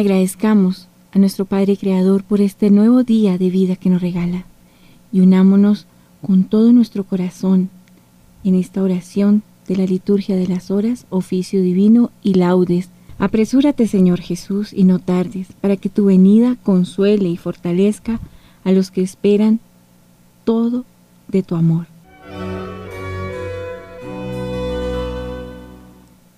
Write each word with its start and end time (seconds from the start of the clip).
Agradezcamos 0.00 0.88
a 1.12 1.18
nuestro 1.18 1.44
Padre 1.44 1.76
Creador 1.76 2.24
por 2.24 2.40
este 2.40 2.70
nuevo 2.70 3.04
día 3.04 3.36
de 3.36 3.50
vida 3.50 3.76
que 3.76 3.90
nos 3.90 4.00
regala 4.00 4.46
y 5.12 5.20
unámonos 5.20 5.86
con 6.26 6.44
todo 6.44 6.72
nuestro 6.72 7.04
corazón 7.04 7.68
en 8.42 8.54
esta 8.54 8.82
oración 8.82 9.42
de 9.68 9.76
la 9.76 9.84
liturgia 9.84 10.36
de 10.36 10.48
las 10.48 10.70
horas, 10.70 11.04
oficio 11.10 11.60
divino 11.60 12.12
y 12.22 12.32
laudes. 12.32 12.88
Apresúrate, 13.18 13.86
Señor 13.86 14.22
Jesús, 14.22 14.72
y 14.72 14.84
no 14.84 15.00
tardes, 15.00 15.48
para 15.60 15.76
que 15.76 15.90
tu 15.90 16.06
venida 16.06 16.56
consuele 16.62 17.28
y 17.28 17.36
fortalezca 17.36 18.20
a 18.64 18.72
los 18.72 18.90
que 18.90 19.02
esperan 19.02 19.60
todo 20.44 20.86
de 21.28 21.42
tu 21.42 21.56
amor. 21.56 21.88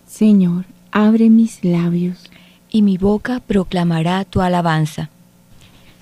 Señor, 0.08 0.64
abre 0.90 1.30
mis 1.30 1.62
labios. 1.62 2.31
Y 2.72 2.82
mi 2.82 2.96
boca 2.96 3.40
proclamará 3.46 4.24
tu 4.24 4.40
alabanza. 4.40 5.10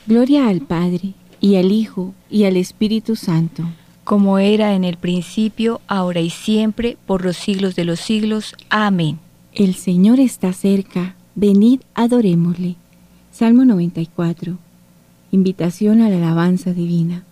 Gloria 0.07 0.49
al 0.49 0.61
Padre, 0.61 1.15
y 1.41 1.57
al 1.57 1.73
Hijo, 1.73 2.15
y 2.31 2.45
al 2.45 2.57
Espíritu 2.57 3.17
Santo. 3.17 3.65
Como 4.05 4.39
era 4.39 4.75
en 4.75 4.85
el 4.85 4.97
principio, 4.97 5.81
ahora 5.89 6.21
y 6.21 6.31
siempre, 6.31 6.97
por 7.07 7.25
los 7.25 7.37
siglos 7.37 7.75
de 7.75 7.85
los 7.85 8.01
siglos. 8.01 8.55
Amén. 8.71 9.19
El 9.53 9.75
Señor 9.75 10.21
está 10.21 10.53
cerca, 10.53 11.17
venid 11.35 11.81
adorémosle. 11.95 12.77
Salmo 13.33 13.65
94. 13.65 14.57
Invitación 15.33 16.01
a 16.01 16.09
la 16.09 16.17
alabanza 16.17 16.73
divina. 16.73 17.25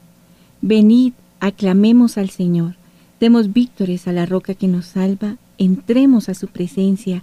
Venid, 0.60 1.12
aclamemos 1.40 2.18
al 2.18 2.30
Señor, 2.30 2.74
demos 3.20 3.52
víctores 3.52 4.08
a 4.08 4.12
la 4.12 4.26
roca 4.26 4.54
que 4.54 4.66
nos 4.66 4.86
salva, 4.86 5.36
entremos 5.58 6.28
a 6.28 6.34
su 6.34 6.48
presencia, 6.48 7.22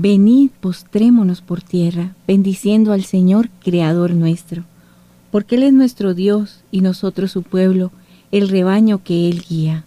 Venid, 0.00 0.50
postrémonos 0.60 1.40
por 1.40 1.60
tierra, 1.60 2.14
bendiciendo 2.24 2.92
al 2.92 3.02
Señor, 3.02 3.50
Creador 3.60 4.12
nuestro, 4.14 4.62
porque 5.32 5.56
Él 5.56 5.64
es 5.64 5.72
nuestro 5.72 6.14
Dios 6.14 6.60
y 6.70 6.82
nosotros 6.82 7.32
su 7.32 7.42
pueblo, 7.42 7.90
el 8.30 8.48
rebaño 8.48 9.02
que 9.02 9.28
Él 9.28 9.42
guía. 9.48 9.84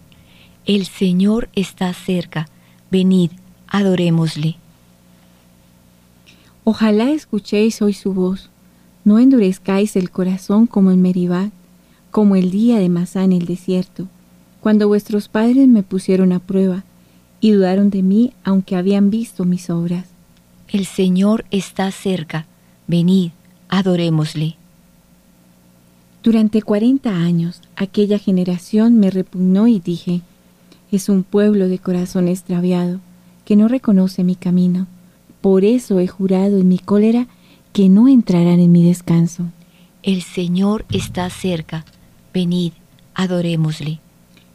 El 0.66 0.84
Señor 0.84 1.48
está 1.54 1.90
cerca, 1.94 2.46
venid, 2.90 3.30
adorémosle. 3.66 4.56
Ojalá 6.64 7.10
escuchéis 7.10 7.80
hoy 7.80 7.94
su 7.94 8.12
voz, 8.12 8.50
no 9.06 9.18
endurezcáis 9.18 9.96
el 9.96 10.10
corazón 10.10 10.66
como 10.66 10.90
en 10.90 11.00
Meribá, 11.00 11.50
como 12.10 12.36
el 12.36 12.50
día 12.50 12.78
de 12.78 12.90
Masá 12.90 13.24
en 13.24 13.32
el 13.32 13.46
desierto, 13.46 14.08
cuando 14.60 14.88
vuestros 14.88 15.28
padres 15.28 15.68
me 15.68 15.82
pusieron 15.82 16.32
a 16.32 16.38
prueba 16.38 16.84
y 17.42 17.50
dudaron 17.50 17.90
de 17.90 18.02
mí 18.02 18.32
aunque 18.44 18.76
habían 18.76 19.10
visto 19.10 19.44
mis 19.44 19.68
obras. 19.68 20.11
El 20.72 20.86
Señor 20.86 21.44
está 21.50 21.90
cerca, 21.90 22.46
venid, 22.86 23.32
adorémosle. 23.68 24.56
Durante 26.22 26.62
cuarenta 26.62 27.14
años 27.14 27.60
aquella 27.76 28.18
generación 28.18 28.98
me 28.98 29.10
repugnó 29.10 29.66
y 29.66 29.80
dije, 29.80 30.22
es 30.90 31.10
un 31.10 31.24
pueblo 31.24 31.68
de 31.68 31.78
corazón 31.78 32.26
extraviado, 32.26 33.00
que 33.44 33.54
no 33.54 33.68
reconoce 33.68 34.24
mi 34.24 34.34
camino. 34.34 34.86
Por 35.42 35.66
eso 35.66 36.00
he 36.00 36.06
jurado 36.06 36.56
en 36.56 36.68
mi 36.68 36.78
cólera 36.78 37.26
que 37.74 37.90
no 37.90 38.08
entrarán 38.08 38.58
en 38.58 38.72
mi 38.72 38.82
descanso. 38.82 39.44
El 40.02 40.22
Señor 40.22 40.86
está 40.90 41.28
cerca, 41.28 41.84
venid, 42.32 42.72
adorémosle. 43.12 44.00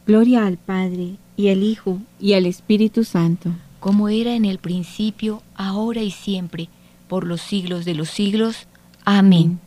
Gloria 0.04 0.46
al 0.46 0.56
Padre, 0.56 1.14
y 1.36 1.50
al 1.50 1.62
Hijo, 1.62 2.00
y 2.18 2.32
al 2.32 2.46
Espíritu 2.46 3.04
Santo. 3.04 3.52
Como 3.80 4.08
era 4.08 4.34
en 4.34 4.44
el 4.44 4.58
principio, 4.58 5.42
ahora 5.54 6.02
y 6.02 6.10
siempre, 6.10 6.68
por 7.06 7.26
los 7.26 7.40
siglos 7.40 7.84
de 7.84 7.94
los 7.94 8.10
siglos. 8.10 8.66
Amén. 9.04 9.60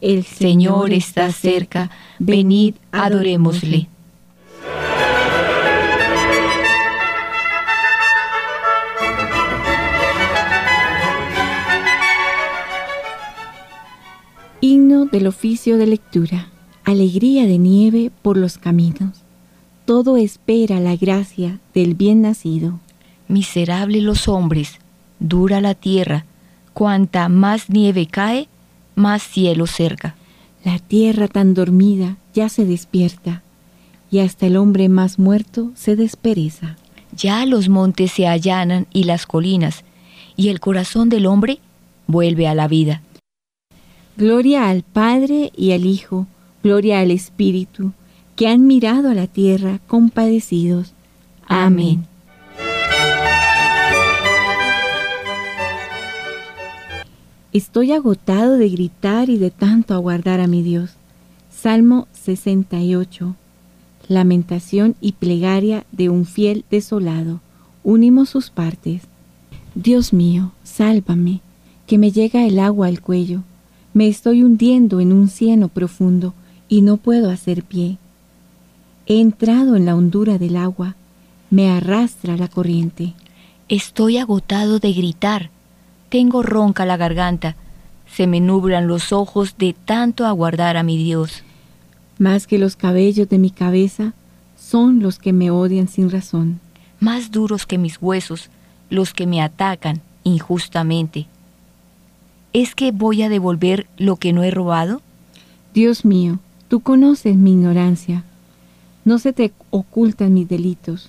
El 0.00 0.24
Señor 0.24 0.92
está 0.92 1.30
cerca, 1.30 1.90
venid, 2.18 2.74
adorémosle. 2.90 3.88
Himno 14.60 15.06
del 15.06 15.28
oficio 15.28 15.76
de 15.76 15.86
lectura. 15.86 16.48
Alegría 16.84 17.46
de 17.46 17.58
nieve 17.58 18.10
por 18.22 18.36
los 18.36 18.58
caminos. 18.58 19.22
Todo 19.84 20.16
espera 20.16 20.80
la 20.80 20.96
gracia 20.96 21.60
del 21.74 21.94
bien 21.94 22.22
nacido. 22.22 22.80
Miserable 23.32 24.02
los 24.02 24.28
hombres, 24.28 24.78
dura 25.18 25.62
la 25.62 25.74
tierra, 25.74 26.26
cuanta 26.74 27.30
más 27.30 27.70
nieve 27.70 28.04
cae, 28.04 28.46
más 28.94 29.22
cielo 29.22 29.66
cerca. 29.66 30.16
La 30.64 30.78
tierra 30.78 31.28
tan 31.28 31.54
dormida 31.54 32.18
ya 32.34 32.50
se 32.50 32.66
despierta, 32.66 33.42
y 34.10 34.18
hasta 34.18 34.48
el 34.48 34.58
hombre 34.58 34.90
más 34.90 35.18
muerto 35.18 35.70
se 35.74 35.96
despereza. 35.96 36.76
Ya 37.16 37.46
los 37.46 37.70
montes 37.70 38.12
se 38.12 38.28
allanan 38.28 38.86
y 38.92 39.04
las 39.04 39.24
colinas, 39.24 39.82
y 40.36 40.50
el 40.50 40.60
corazón 40.60 41.08
del 41.08 41.24
hombre 41.24 41.58
vuelve 42.06 42.48
a 42.48 42.54
la 42.54 42.68
vida. 42.68 43.00
Gloria 44.18 44.68
al 44.68 44.82
Padre 44.82 45.52
y 45.56 45.72
al 45.72 45.86
Hijo, 45.86 46.26
gloria 46.62 47.00
al 47.00 47.10
Espíritu, 47.10 47.92
que 48.36 48.48
han 48.48 48.66
mirado 48.66 49.08
a 49.08 49.14
la 49.14 49.26
tierra 49.26 49.80
compadecidos. 49.86 50.92
Amén. 51.46 52.11
Estoy 57.52 57.92
agotado 57.92 58.56
de 58.56 58.70
gritar 58.70 59.28
y 59.28 59.36
de 59.36 59.50
tanto 59.50 59.92
aguardar 59.92 60.40
a 60.40 60.46
mi 60.46 60.62
Dios. 60.62 60.92
Salmo 61.50 62.08
68. 62.12 63.36
Lamentación 64.08 64.96
y 65.02 65.12
plegaria 65.12 65.84
de 65.92 66.08
un 66.08 66.24
fiel 66.24 66.64
desolado. 66.70 67.42
Unimos 67.84 68.30
sus 68.30 68.48
partes. 68.48 69.02
Dios 69.74 70.14
mío, 70.14 70.52
sálvame, 70.64 71.42
que 71.86 71.98
me 71.98 72.10
llega 72.10 72.46
el 72.46 72.58
agua 72.58 72.86
al 72.86 73.02
cuello. 73.02 73.42
Me 73.92 74.08
estoy 74.08 74.42
hundiendo 74.42 75.00
en 75.00 75.12
un 75.12 75.28
cieno 75.28 75.68
profundo 75.68 76.32
y 76.70 76.80
no 76.80 76.96
puedo 76.96 77.30
hacer 77.30 77.64
pie. 77.64 77.98
He 79.04 79.20
entrado 79.20 79.76
en 79.76 79.84
la 79.84 79.94
hondura 79.94 80.38
del 80.38 80.56
agua, 80.56 80.96
me 81.50 81.68
arrastra 81.68 82.38
la 82.38 82.48
corriente. 82.48 83.12
Estoy 83.68 84.16
agotado 84.16 84.78
de 84.78 84.94
gritar, 84.94 85.50
tengo 86.12 86.42
ronca 86.42 86.84
la 86.84 86.98
garganta, 86.98 87.56
se 88.06 88.26
me 88.26 88.38
nublan 88.38 88.86
los 88.86 89.14
ojos 89.14 89.56
de 89.56 89.72
tanto 89.72 90.26
aguardar 90.26 90.76
a 90.76 90.82
mi 90.82 90.98
Dios. 90.98 91.42
Más 92.18 92.46
que 92.46 92.58
los 92.58 92.76
cabellos 92.76 93.30
de 93.30 93.38
mi 93.38 93.50
cabeza 93.50 94.12
son 94.54 95.00
los 95.00 95.18
que 95.18 95.32
me 95.32 95.50
odian 95.50 95.88
sin 95.88 96.10
razón. 96.10 96.60
Más 97.00 97.30
duros 97.30 97.64
que 97.64 97.78
mis 97.78 97.96
huesos, 97.98 98.50
los 98.90 99.14
que 99.14 99.26
me 99.26 99.40
atacan 99.40 100.02
injustamente. 100.22 101.28
¿Es 102.52 102.74
que 102.74 102.92
voy 102.92 103.22
a 103.22 103.30
devolver 103.30 103.86
lo 103.96 104.16
que 104.16 104.34
no 104.34 104.42
he 104.42 104.50
robado? 104.50 105.00
Dios 105.72 106.04
mío, 106.04 106.40
tú 106.68 106.80
conoces 106.80 107.36
mi 107.36 107.52
ignorancia. 107.52 108.22
No 109.06 109.18
se 109.18 109.32
te 109.32 109.54
ocultan 109.70 110.34
mis 110.34 110.46
delitos. 110.46 111.08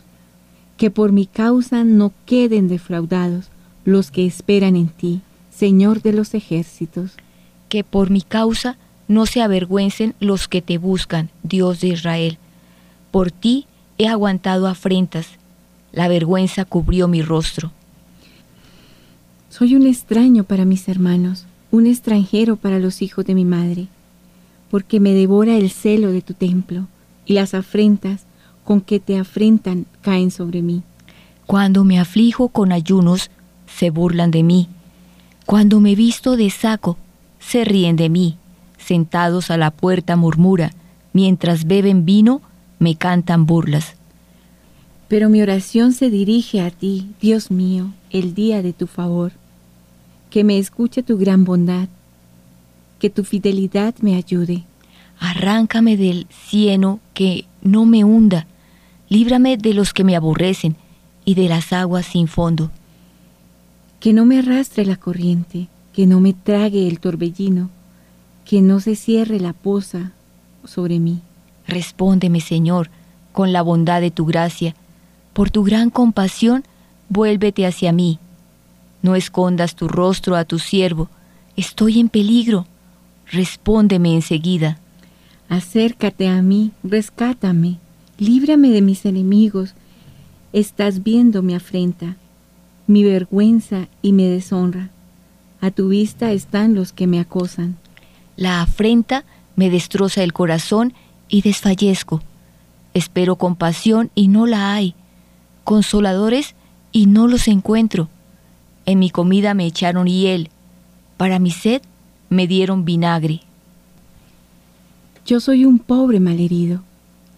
Que 0.77 0.89
por 0.89 1.11
mi 1.11 1.25
causa 1.25 1.83
no 1.83 2.13
queden 2.25 2.69
defraudados 2.69 3.49
los 3.85 4.11
que 4.11 4.25
esperan 4.25 4.75
en 4.75 4.87
ti, 4.87 5.21
Señor 5.49 6.01
de 6.01 6.13
los 6.13 6.33
ejércitos. 6.33 7.11
Que 7.69 7.83
por 7.83 8.09
mi 8.09 8.21
causa 8.21 8.77
no 9.07 9.25
se 9.25 9.41
avergüencen 9.41 10.15
los 10.19 10.47
que 10.47 10.61
te 10.61 10.77
buscan, 10.77 11.29
Dios 11.43 11.81
de 11.81 11.89
Israel. 11.89 12.37
Por 13.11 13.31
ti 13.31 13.67
he 13.97 14.07
aguantado 14.07 14.67
afrentas, 14.67 15.27
la 15.91 16.07
vergüenza 16.07 16.65
cubrió 16.65 17.07
mi 17.07 17.21
rostro. 17.21 17.71
Soy 19.49 19.75
un 19.75 19.85
extraño 19.85 20.43
para 20.43 20.65
mis 20.65 20.87
hermanos, 20.89 21.45
un 21.69 21.85
extranjero 21.85 22.55
para 22.55 22.79
los 22.79 23.01
hijos 23.01 23.25
de 23.25 23.35
mi 23.35 23.45
madre, 23.45 23.87
porque 24.71 24.99
me 24.99 25.13
devora 25.13 25.55
el 25.55 25.69
celo 25.69 26.11
de 26.11 26.21
tu 26.21 26.33
templo, 26.33 26.87
y 27.25 27.33
las 27.33 27.53
afrentas 27.53 28.25
con 28.63 28.81
que 28.81 28.99
te 28.99 29.17
afrentan 29.17 29.85
caen 30.01 30.31
sobre 30.31 30.61
mí. 30.61 30.81
Cuando 31.45 31.83
me 31.83 31.99
aflijo 31.99 32.47
con 32.47 32.71
ayunos, 32.71 33.29
se 33.77 33.89
burlan 33.89 34.31
de 34.31 34.43
mí. 34.43 34.69
Cuando 35.45 35.79
me 35.79 35.95
visto 35.95 36.37
de 36.37 36.49
saco, 36.49 36.97
se 37.39 37.65
ríen 37.65 37.95
de 37.95 38.09
mí, 38.09 38.37
sentados 38.77 39.51
a 39.51 39.57
la 39.57 39.71
puerta 39.71 40.15
murmura, 40.15 40.71
mientras 41.11 41.65
beben 41.65 42.05
vino, 42.05 42.41
me 42.79 42.95
cantan 42.95 43.45
burlas. 43.45 43.95
Pero 45.07 45.29
mi 45.29 45.41
oración 45.41 45.93
se 45.93 46.09
dirige 46.09 46.61
a 46.61 46.71
ti, 46.71 47.11
Dios 47.21 47.51
mío, 47.51 47.93
el 48.09 48.33
día 48.33 48.61
de 48.61 48.73
tu 48.73 48.87
favor. 48.87 49.31
Que 50.29 50.43
me 50.43 50.57
escuche 50.57 51.03
tu 51.03 51.17
gran 51.17 51.43
bondad, 51.43 51.87
que 52.99 53.09
tu 53.09 53.23
fidelidad 53.23 53.93
me 53.99 54.15
ayude. 54.15 54.63
Arráncame 55.19 55.97
del 55.97 56.25
cieno 56.31 56.99
que 57.13 57.45
no 57.61 57.85
me 57.85 58.03
hunda, 58.03 58.47
líbrame 59.09 59.57
de 59.57 59.73
los 59.73 59.93
que 59.93 60.03
me 60.03 60.15
aborrecen 60.15 60.75
y 61.25 61.35
de 61.35 61.47
las 61.47 61.73
aguas 61.73 62.05
sin 62.05 62.27
fondo. 62.27 62.71
Que 64.03 64.11
no 64.11 64.25
me 64.25 64.39
arrastre 64.39 64.85
la 64.85 64.97
corriente, 64.97 65.69
que 65.93 66.07
no 66.07 66.19
me 66.19 66.33
trague 66.33 66.89
el 66.89 66.99
torbellino, 66.99 67.69
que 68.43 68.61
no 68.61 68.81
se 68.81 68.97
cierre 68.97 69.39
la 69.39 69.53
poza 69.53 70.11
sobre 70.65 70.99
mí. 70.99 71.21
Respóndeme, 71.65 72.41
Señor, 72.41 72.89
con 73.31 73.53
la 73.53 73.61
bondad 73.61 74.01
de 74.01 74.11
tu 74.11 74.25
gracia. 74.25 74.75
Por 75.31 75.51
tu 75.51 75.63
gran 75.63 75.89
compasión, 75.89 76.65
vuélvete 77.07 77.65
hacia 77.65 77.93
mí. 77.93 78.19
No 79.01 79.15
escondas 79.15 79.73
tu 79.73 79.87
rostro 79.87 80.35
a 80.35 80.43
tu 80.43 80.59
siervo. 80.59 81.07
Estoy 81.55 82.01
en 82.01 82.09
peligro. 82.09 82.67
Respóndeme 83.31 84.15
enseguida. 84.15 84.79
Acércate 85.47 86.27
a 86.27 86.41
mí, 86.41 86.73
rescátame, 86.83 87.79
líbrame 88.17 88.67
de 88.67 88.81
mis 88.81 89.05
enemigos. 89.05 89.75
Estás 90.51 91.03
viendo 91.03 91.41
mi 91.41 91.55
afrenta, 91.55 92.17
mi 92.87 93.03
vergüenza 93.03 93.87
y 94.01 94.11
mi 94.11 94.27
deshonra. 94.27 94.89
A 95.61 95.71
tu 95.71 95.89
vista 95.89 96.31
están 96.31 96.75
los 96.75 96.91
que 96.91 97.07
me 97.07 97.19
acosan. 97.19 97.77
La 98.35 98.61
afrenta 98.61 99.23
me 99.55 99.69
destroza 99.69 100.23
el 100.23 100.33
corazón 100.33 100.93
y 101.29 101.41
desfallezco. 101.41 102.21
Espero 102.93 103.37
compasión 103.37 104.11
y 104.13 104.27
no 104.27 104.45
la 104.45 104.73
hay, 104.73 104.95
consoladores 105.63 106.55
y 106.91 107.05
no 107.07 107.27
los 107.27 107.47
encuentro. 107.47 108.09
En 108.85 108.99
mi 108.99 109.09
comida 109.09 109.53
me 109.53 109.65
echaron 109.65 110.07
hiel, 110.07 110.49
para 111.17 111.39
mi 111.39 111.51
sed 111.51 111.81
me 112.29 112.47
dieron 112.47 112.85
vinagre. 112.85 113.41
Yo 115.25 115.39
soy 115.39 115.65
un 115.65 115.79
pobre 115.79 116.19
malherido. 116.19 116.83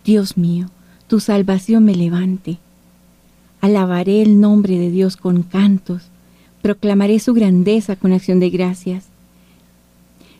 Dios 0.04 0.38
mío, 0.38 0.70
tu 1.08 1.20
salvación 1.20 1.86
me 1.86 1.96
levante. 1.96 2.58
Alabaré 3.66 4.22
el 4.22 4.40
nombre 4.40 4.78
de 4.78 4.92
Dios 4.92 5.18
con 5.18 5.42
cantos, 5.42 6.04
proclamaré 6.62 7.18
su 7.18 7.34
grandeza 7.34 7.96
con 7.96 8.14
acción 8.14 8.40
de 8.40 8.52
gracias. 8.52 9.06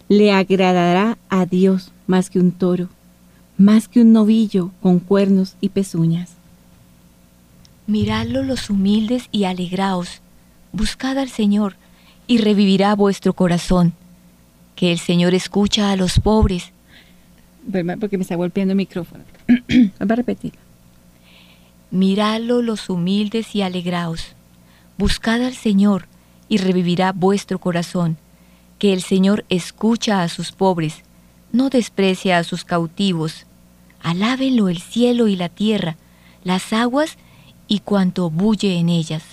Le 0.10 0.32
agradará 0.32 1.18
a 1.30 1.48
Dios 1.48 1.92
más 2.06 2.30
que 2.30 2.38
un 2.40 2.52
toro, 2.52 2.88
más 3.58 3.88
que 3.88 4.02
un 4.02 4.14
novillo 4.14 4.70
con 4.80 5.00
cuernos 5.00 5.56
y 5.60 5.70
pezuñas. 5.70 6.34
Miradlo 7.88 8.44
los 8.44 8.70
humildes 8.70 9.28
y 9.32 9.46
alegraos, 9.46 10.22
buscad 10.72 11.18
al 11.18 11.30
Señor 11.30 11.78
y 12.28 12.38
revivirá 12.38 12.94
vuestro 12.94 13.34
corazón. 13.34 13.94
Que 14.76 14.92
el 14.92 15.00
Señor 15.00 15.34
escucha 15.34 15.90
a 15.90 15.96
los 15.96 16.20
pobres 16.20 16.74
porque 18.00 18.20
me 18.20 18.22
está 18.22 18.36
golpeando 18.36 18.74
el 18.74 18.78
micrófono. 18.78 19.24
Vamos 19.98 20.12
a 20.12 20.16
repetirlo. 20.16 20.65
Miradlo 21.96 22.62
los 22.62 22.90
humildes 22.90 23.56
y 23.56 23.62
alegraos. 23.62 24.36
Buscad 24.98 25.42
al 25.42 25.56
Señor 25.56 26.08
y 26.50 26.58
revivirá 26.58 27.14
vuestro 27.14 27.58
corazón. 27.60 28.18
Que 28.80 28.92
el 28.92 29.02
Señor 29.02 29.46
escucha 29.48 30.22
a 30.22 30.28
sus 30.28 30.52
pobres, 30.52 31.04
no 31.54 31.70
desprecia 31.70 32.38
a 32.38 32.44
sus 32.44 32.66
cautivos. 32.66 33.46
Alábenlo 34.02 34.68
el 34.68 34.82
cielo 34.82 35.30
y 35.30 35.38
la 35.38 35.48
tierra, 35.48 35.96
las 36.44 36.74
aguas 36.74 37.18
y 37.70 37.80
cuanto 37.80 38.30
bulle 38.30 38.78
en 38.78 38.90
ellas. 38.90 39.24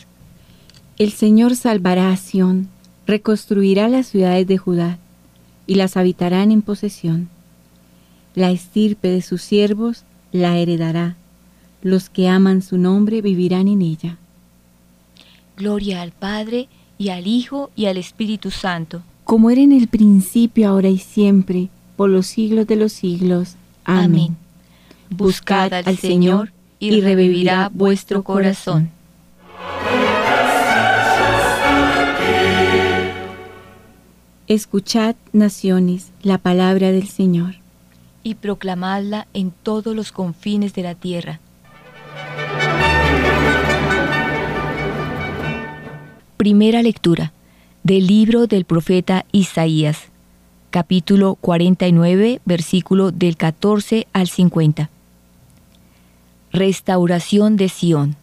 El 0.99 1.11
Señor 1.11 1.57
salvará 1.57 2.13
a 2.13 2.17
Sión, 2.17 2.69
reconstruirá 3.09 3.89
las 3.89 4.07
ciudades 4.07 4.47
de 4.47 4.59
Judá, 4.59 4.99
y 5.67 5.75
las 5.75 5.97
habitarán 5.97 6.53
en 6.53 6.63
posesión 6.63 7.29
la 8.35 8.51
estirpe 8.51 9.09
de 9.09 9.21
sus 9.21 9.43
siervos 9.43 10.05
la 10.31 10.57
heredará. 10.57 11.17
Los 11.83 12.09
que 12.09 12.29
aman 12.29 12.63
su 12.63 12.79
nombre 12.79 13.21
vivirán 13.23 13.69
en 13.69 13.83
ella. 13.83 14.17
Gloria 15.57 16.03
al 16.03 16.13
Padre, 16.13 16.69
y 16.99 17.09
al 17.11 17.27
Hijo, 17.27 17.71
y 17.75 17.87
al 17.87 17.97
Espíritu 17.97 18.51
Santo. 18.51 19.03
Como 19.25 19.51
era 19.51 19.61
en 19.61 19.73
el 19.73 19.89
principio, 19.89 20.69
ahora 20.69 20.89
y 20.89 20.99
siempre, 20.99 21.69
por 21.97 22.09
los 22.11 22.27
siglos 22.27 22.67
de 22.67 22.77
los 22.77 22.93
siglos. 22.93 23.57
Amén. 23.85 24.37
Buscad 25.11 25.73
al 25.73 25.99
Señor, 25.99 26.53
y 26.79 27.01
revivirá 27.01 27.71
vuestro 27.73 28.23
corazón. 28.23 28.91
Escuchad, 34.49 35.17
naciones, 35.33 36.11
la 36.23 36.39
palabra 36.39 36.93
del 36.93 37.09
Señor 37.09 37.63
y 38.23 38.35
proclamadla 38.35 39.27
en 39.35 39.51
todos 39.51 39.95
los 39.95 40.13
confines 40.13 40.75
de 40.75 40.83
la 40.83 40.95
tierra. 40.95 41.41
Primera 46.43 46.83
lectura 46.83 47.33
del 47.85 48.09
libro 48.09 48.49
del 48.49 48.65
profeta 48.65 49.27
Isaías, 49.31 50.09
capítulo 50.71 51.37
49, 51.37 52.41
versículo 52.45 53.13
del 53.13 53.37
14 53.37 54.09
al 54.13 54.27
50. 54.27 54.91
Restauración 56.53 57.57
de 57.57 57.69
Sión. 57.69 58.17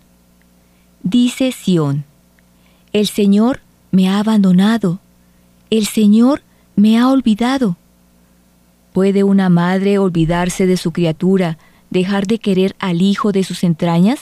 Dice 1.02 1.54
Sión, 1.54 2.04
el 2.92 3.08
Señor 3.08 3.62
me 3.90 4.10
ha 4.10 4.20
abandonado, 4.20 5.00
el 5.70 5.86
Señor 5.86 6.42
me 6.76 7.00
ha 7.00 7.08
olvidado 7.08 7.78
¿Puede 8.92 9.24
una 9.24 9.48
madre 9.48 9.98
olvidarse 9.98 10.66
de 10.68 10.76
su 10.76 10.92
criatura, 10.92 11.58
dejar 11.90 12.28
de 12.28 12.40
querer 12.40 12.76
al 12.80 13.02
hijo 13.02 13.32
de 13.32 13.46
sus 13.46 13.64
entrañas? 13.64 14.20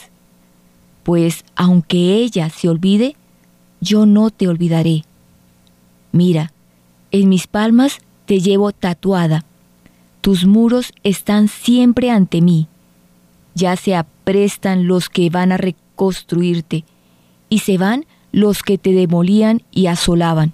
Pues 1.02 1.44
aunque 1.56 2.14
ella 2.14 2.48
se 2.48 2.68
olvide, 2.68 3.16
yo 3.80 4.06
no 4.06 4.30
te 4.30 4.48
olvidaré. 4.48 5.04
Mira, 6.12 6.52
en 7.10 7.28
mis 7.28 7.46
palmas 7.46 7.98
te 8.26 8.40
llevo 8.40 8.72
tatuada. 8.72 9.44
Tus 10.20 10.46
muros 10.46 10.92
están 11.04 11.48
siempre 11.48 12.10
ante 12.10 12.40
mí. 12.40 12.68
Ya 13.54 13.76
se 13.76 13.94
aprestan 13.94 14.86
los 14.86 15.08
que 15.08 15.30
van 15.30 15.52
a 15.52 15.56
reconstruirte, 15.56 16.84
y 17.48 17.60
se 17.60 17.78
van 17.78 18.04
los 18.30 18.62
que 18.62 18.78
te 18.78 18.92
demolían 18.92 19.62
y 19.70 19.86
asolaban. 19.86 20.52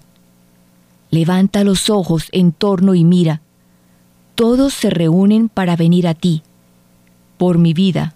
Levanta 1.11 1.63
los 1.63 1.89
ojos 1.89 2.29
en 2.31 2.51
torno 2.51 2.95
y 2.95 3.03
mira 3.03 3.41
todos 4.35 4.73
se 4.73 4.89
reúnen 4.89 5.47
para 5.47 5.77
venir 5.77 6.07
a 6.07 6.13
ti. 6.13 6.43
Por 7.37 7.57
mi 7.57 7.73
vida, 7.73 8.13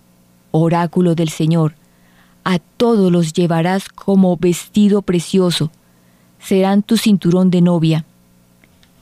oráculo 0.51 1.15
del 1.15 1.29
Señor, 1.29 1.75
a 2.49 2.57
todos 2.57 3.11
los 3.11 3.33
llevarás 3.33 3.89
como 3.89 4.35
vestido 4.35 5.03
precioso, 5.03 5.69
serán 6.39 6.81
tu 6.81 6.97
cinturón 6.97 7.51
de 7.51 7.61
novia, 7.61 8.05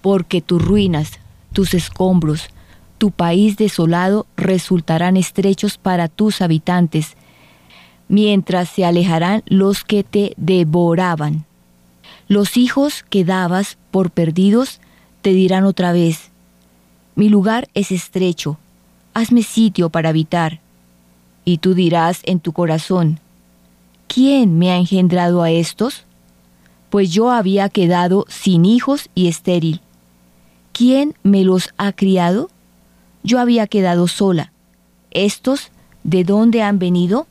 porque 0.01 0.41
tus 0.41 0.61
ruinas, 0.61 1.21
tus 1.53 1.73
escombros, 1.73 2.49
tu 2.97 3.11
país 3.11 3.55
desolado 3.55 4.25
resultarán 4.35 5.15
estrechos 5.15 5.77
para 5.77 6.09
tus 6.09 6.41
habitantes, 6.41 7.15
mientras 8.09 8.67
se 8.67 8.83
alejarán 8.83 9.43
los 9.45 9.85
que 9.85 10.03
te 10.03 10.33
devoraban. 10.35 11.45
Los 12.27 12.57
hijos 12.57 13.05
que 13.09 13.23
dabas 13.23 13.77
por 13.91 14.11
perdidos 14.11 14.81
te 15.21 15.29
dirán 15.29 15.63
otra 15.63 15.93
vez, 15.93 16.31
mi 17.15 17.29
lugar 17.29 17.69
es 17.73 17.93
estrecho, 17.93 18.57
hazme 19.13 19.41
sitio 19.41 19.89
para 19.89 20.09
habitar. 20.09 20.59
Y 21.45 21.59
tú 21.59 21.75
dirás 21.75 22.19
en 22.25 22.41
tu 22.41 22.51
corazón, 22.51 23.21
¿quién 24.07 24.57
me 24.57 24.71
ha 24.71 24.77
engendrado 24.77 25.43
a 25.43 25.51
estos? 25.51 26.05
Pues 26.89 27.11
yo 27.11 27.31
había 27.31 27.69
quedado 27.69 28.25
sin 28.29 28.65
hijos 28.65 29.09
y 29.13 29.27
estéril. 29.27 29.81
¿Quién 30.71 31.15
me 31.23 31.43
los 31.43 31.73
ha 31.77 31.91
criado? 31.91 32.49
Yo 33.23 33.39
había 33.39 33.67
quedado 33.67 34.07
sola. 34.07 34.51
¿Estos 35.11 35.71
de 36.03 36.23
dónde 36.23 36.61
han 36.61 36.79
venido? 36.79 37.27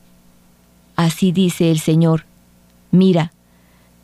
Así 0.95 1.31
dice 1.31 1.71
el 1.71 1.79
Señor. 1.79 2.25
Mira, 2.91 3.31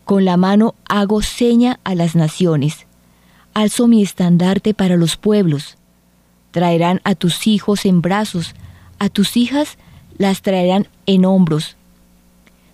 con 0.05 0.25
la 0.25 0.37
mano 0.37 0.75
hago 0.87 1.21
seña 1.21 1.79
a 1.83 1.95
las 1.95 2.15
naciones 2.15 2.85
alzo 3.53 3.87
mi 3.87 4.01
estandarte 4.01 4.73
para 4.73 4.97
los 4.97 5.17
pueblos. 5.17 5.77
Traerán 6.51 7.01
a 7.03 7.15
tus 7.15 7.47
hijos 7.47 7.85
en 7.85 8.01
brazos, 8.01 8.53
a 8.99 9.09
tus 9.09 9.37
hijas 9.37 9.77
las 10.17 10.41
traerán 10.41 10.87
en 11.05 11.25
hombros. 11.25 11.75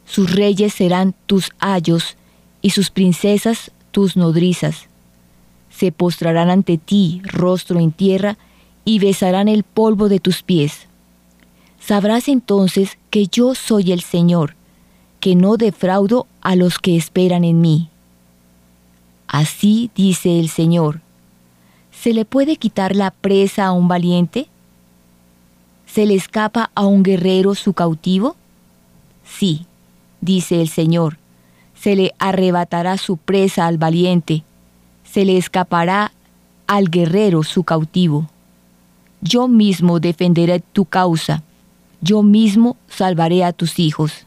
Sus 0.09 0.31
reyes 0.33 0.73
serán 0.73 1.13
tus 1.27 1.51
ayos 1.59 2.17
y 2.63 2.71
sus 2.71 2.89
princesas 2.89 3.71
tus 3.91 4.17
nodrizas. 4.17 4.87
se 5.69 5.91
postrarán 5.93 6.49
ante 6.49 6.77
ti, 6.77 7.21
rostro 7.23 7.79
en 7.79 7.91
tierra, 7.91 8.37
y 8.83 8.99
besarán 8.99 9.47
el 9.47 9.63
polvo 9.63 10.09
de 10.09 10.19
tus 10.19 10.41
pies. 10.41 10.87
Sabrás 11.79 12.27
entonces 12.27 12.97
que 13.11 13.27
yo 13.27 13.55
soy 13.55 13.93
el 13.93 14.01
Señor, 14.01 14.55
que 15.21 15.35
no 15.35 15.55
defraudo 15.55 16.27
a 16.41 16.55
los 16.55 16.79
que 16.79 16.97
esperan 16.97 17.45
en 17.45 17.61
mí. 17.61 17.89
Así 19.27 19.89
dice 19.95 20.39
el 20.39 20.49
Señor. 20.49 21.01
¿Se 21.91 22.13
le 22.13 22.25
puede 22.25 22.57
quitar 22.57 22.95
la 22.95 23.11
presa 23.11 23.67
a 23.67 23.71
un 23.71 23.87
valiente? 23.87 24.47
¿Se 25.85 26.05
le 26.05 26.15
escapa 26.15 26.71
a 26.75 26.85
un 26.85 27.03
guerrero 27.03 27.55
su 27.55 27.73
cautivo? 27.73 28.35
Sí, 29.23 29.65
dice 30.21 30.61
el 30.61 30.69
Señor, 30.69 31.17
se 31.75 31.95
le 31.95 32.13
arrebatará 32.19 32.97
su 32.97 33.17
presa 33.17 33.67
al 33.67 33.77
valiente, 33.77 34.43
se 35.03 35.25
le 35.25 35.37
escapará 35.37 36.11
al 36.67 36.89
guerrero 36.89 37.43
su 37.43 37.63
cautivo. 37.63 38.29
Yo 39.21 39.47
mismo 39.47 39.99
defenderé 39.99 40.59
tu 40.59 40.85
causa, 40.85 41.43
yo 42.01 42.23
mismo 42.23 42.77
salvaré 42.87 43.43
a 43.43 43.53
tus 43.53 43.79
hijos. 43.79 44.25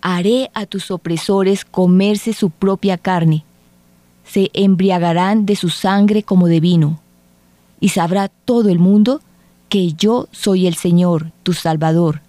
Haré 0.00 0.50
a 0.54 0.66
tus 0.66 0.90
opresores 0.90 1.64
comerse 1.64 2.32
su 2.32 2.50
propia 2.50 2.98
carne, 2.98 3.44
se 4.24 4.50
embriagarán 4.52 5.46
de 5.46 5.54
su 5.54 5.68
sangre 5.68 6.24
como 6.24 6.48
de 6.48 6.58
vino, 6.58 7.00
y 7.78 7.90
sabrá 7.90 8.28
todo 8.28 8.68
el 8.68 8.80
mundo 8.80 9.20
que 9.68 9.92
yo 9.92 10.28
soy 10.32 10.66
el 10.66 10.74
Señor, 10.74 11.30
tu 11.44 11.52
Salvador, 11.52 12.20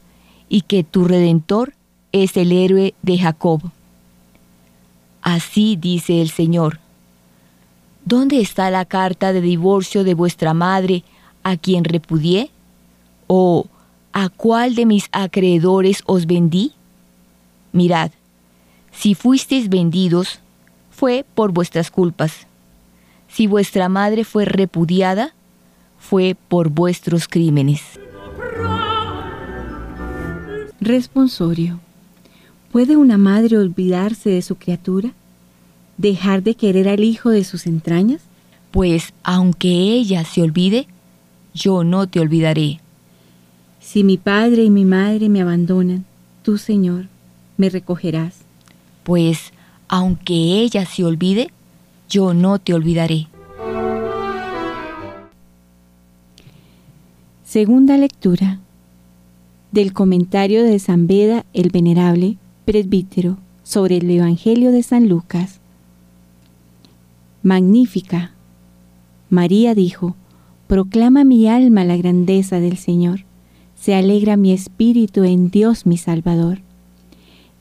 y 0.50 0.62
que 0.62 0.84
tu 0.84 1.06
Redentor 1.06 1.74
es 2.14 2.38
el 2.38 2.52
héroe 2.52 2.94
de 3.02 3.18
Jacob. 3.18 3.62
Así 5.22 5.76
dice 5.76 6.22
el 6.22 6.30
Señor. 6.30 6.80
¿Dónde 8.06 8.40
está 8.40 8.70
la 8.70 8.86
carta 8.86 9.34
de 9.34 9.42
divorcio 9.42 10.04
de 10.04 10.14
vuestra 10.14 10.54
madre 10.54 11.04
a 11.44 11.58
quien 11.58 11.84
repudié? 11.84 12.52
¿O 13.28 13.66
a 14.14 14.30
cuál 14.30 14.76
de 14.76 14.86
mis 14.86 15.10
acreedores 15.12 16.04
os 16.06 16.28
vendí? 16.28 16.74
Mirad, 17.72 18.12
si 18.92 19.16
fuisteis 19.16 19.70
vendidos, 19.70 20.40
fue 20.92 21.26
por 21.34 21.52
vuestras 21.52 21.90
culpas. 21.90 22.46
Si 23.28 23.48
vuestra 23.48 23.90
madre 23.90 24.24
fue 24.24 24.46
repudiada, 24.46 25.34
fue 25.98 26.38
por 26.48 26.70
vuestros 26.70 27.28
crímenes. 27.28 27.82
Responsorio. 30.80 31.80
¿Puede 32.74 32.98
una 32.98 33.20
madre 33.20 33.60
olvidarse 33.60 34.32
de 34.32 34.42
su 34.42 34.56
criatura? 34.56 35.14
¿Dejar 36.00 36.42
de 36.42 36.56
querer 36.56 36.90
al 36.90 37.04
hijo 37.04 37.30
de 37.30 37.44
sus 37.44 37.68
entrañas? 37.68 38.22
Pues 38.72 39.14
aunque 39.22 39.70
ella 39.70 40.26
se 40.26 40.42
olvide, 40.42 40.88
yo 41.54 41.84
no 41.84 42.08
te 42.08 42.20
olvidaré. 42.20 42.80
Si 43.80 44.04
mi 44.04 44.18
padre 44.18 44.64
y 44.64 44.72
mi 44.72 44.86
madre 44.86 45.30
me 45.30 45.44
abandonan, 45.44 46.04
tú, 46.42 46.58
Señor, 46.58 47.10
me 47.58 47.70
recogerás. 47.70 48.38
Pues 49.04 49.54
aunque 49.88 50.34
ella 50.34 50.88
se 50.88 51.04
olvide, 51.04 51.52
yo 52.10 52.34
no 52.34 52.58
te 52.58 52.74
olvidaré. 52.74 53.28
Segunda 57.46 57.98
lectura 57.98 58.58
del 59.72 59.94
comentario 59.94 60.64
de 60.64 60.80
San 60.80 61.06
Beda 61.06 61.46
el 61.54 61.70
Venerable, 61.70 62.38
presbítero, 62.66 63.38
sobre 63.64 63.98
el 63.98 64.10
Evangelio 64.10 64.72
de 64.72 64.84
San 64.84 65.08
Lucas. 65.08 65.60
Magnífica. 67.42 68.32
María 69.30 69.76
dijo, 69.76 70.16
Proclama 70.68 71.24
mi 71.24 71.48
alma 71.48 71.84
la 71.84 71.98
grandeza 71.98 72.60
del 72.60 72.78
Señor, 72.78 73.26
se 73.76 73.96
alegra 73.96 74.38
mi 74.38 74.52
espíritu 74.54 75.24
en 75.24 75.50
Dios 75.50 75.86
mi 75.86 75.98
Salvador. 75.98 76.62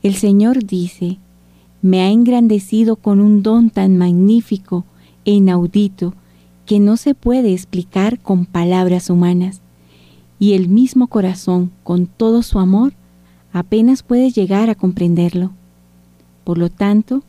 El 0.01 0.15
Señor 0.15 0.65
dice, 0.65 1.19
me 1.81 2.01
ha 2.01 2.09
engrandecido 2.09 2.95
con 2.95 3.19
un 3.19 3.43
don 3.43 3.69
tan 3.69 3.97
magnífico 3.97 4.85
e 5.25 5.31
inaudito 5.31 6.13
que 6.65 6.79
no 6.79 6.95
se 6.95 7.13
puede 7.13 7.53
explicar 7.53 8.19
con 8.19 8.45
palabras 8.45 9.09
humanas 9.09 9.61
y 10.39 10.53
el 10.53 10.69
mismo 10.69 11.07
corazón, 11.07 11.71
con 11.83 12.05
todo 12.05 12.41
su 12.41 12.59
amor, 12.59 12.93
apenas 13.53 14.03
puede 14.03 14.31
llegar 14.31 14.69
a 14.69 14.75
comprenderlo. 14.75 15.51
Por 16.43 16.57
lo 16.57 16.69
tanto, 16.69 17.23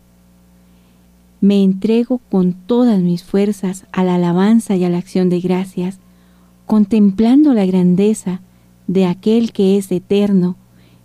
me 1.40 1.62
entrego 1.62 2.18
con 2.30 2.54
todas 2.54 3.00
mis 3.00 3.22
fuerzas 3.22 3.84
a 3.92 4.02
la 4.02 4.14
alabanza 4.14 4.74
y 4.76 4.84
a 4.84 4.88
la 4.88 4.98
acción 4.98 5.28
de 5.28 5.40
gracias, 5.40 5.98
contemplando 6.66 7.52
la 7.52 7.66
grandeza 7.66 8.40
de 8.86 9.04
aquel 9.04 9.52
que 9.52 9.76
es 9.76 9.92
eterno, 9.92 10.56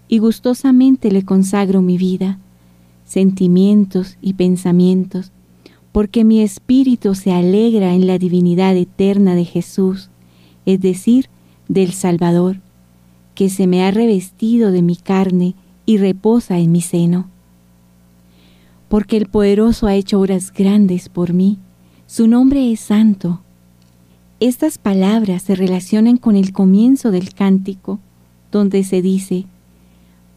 y 0.07 0.17
gustosamente 0.17 1.11
le 1.11 1.23
consagro 1.23 1.81
mi 1.81 1.97
vida, 1.97 2.39
sentimientos 3.05 4.17
y 4.21 4.33
pensamientos, 4.33 5.31
porque 5.91 6.23
mi 6.23 6.41
espíritu 6.41 7.13
se 7.13 7.33
alegra 7.33 7.93
en 7.93 8.07
la 8.07 8.17
divinidad 8.17 8.75
eterna 8.75 9.35
de 9.35 9.45
Jesús, 9.45 10.09
es 10.65 10.79
decir, 10.79 11.29
del 11.67 11.91
Salvador, 11.91 12.61
que 13.39 13.49
se 13.49 13.67
me 13.67 13.85
ha 13.85 13.91
revestido 13.91 14.69
de 14.69 14.81
mi 14.81 14.97
carne 14.97 15.55
y 15.85 15.95
reposa 15.95 16.59
en 16.59 16.73
mi 16.73 16.81
seno. 16.81 17.29
Porque 18.89 19.15
el 19.15 19.27
poderoso 19.27 19.87
ha 19.87 19.95
hecho 19.95 20.19
obras 20.19 20.51
grandes 20.51 21.07
por 21.07 21.31
mí, 21.31 21.57
su 22.05 22.27
nombre 22.27 22.69
es 22.69 22.81
santo. 22.81 23.39
Estas 24.41 24.77
palabras 24.77 25.43
se 25.43 25.55
relacionan 25.55 26.17
con 26.17 26.35
el 26.35 26.51
comienzo 26.51 27.11
del 27.11 27.33
cántico, 27.33 28.01
donde 28.51 28.83
se 28.83 29.01
dice, 29.01 29.45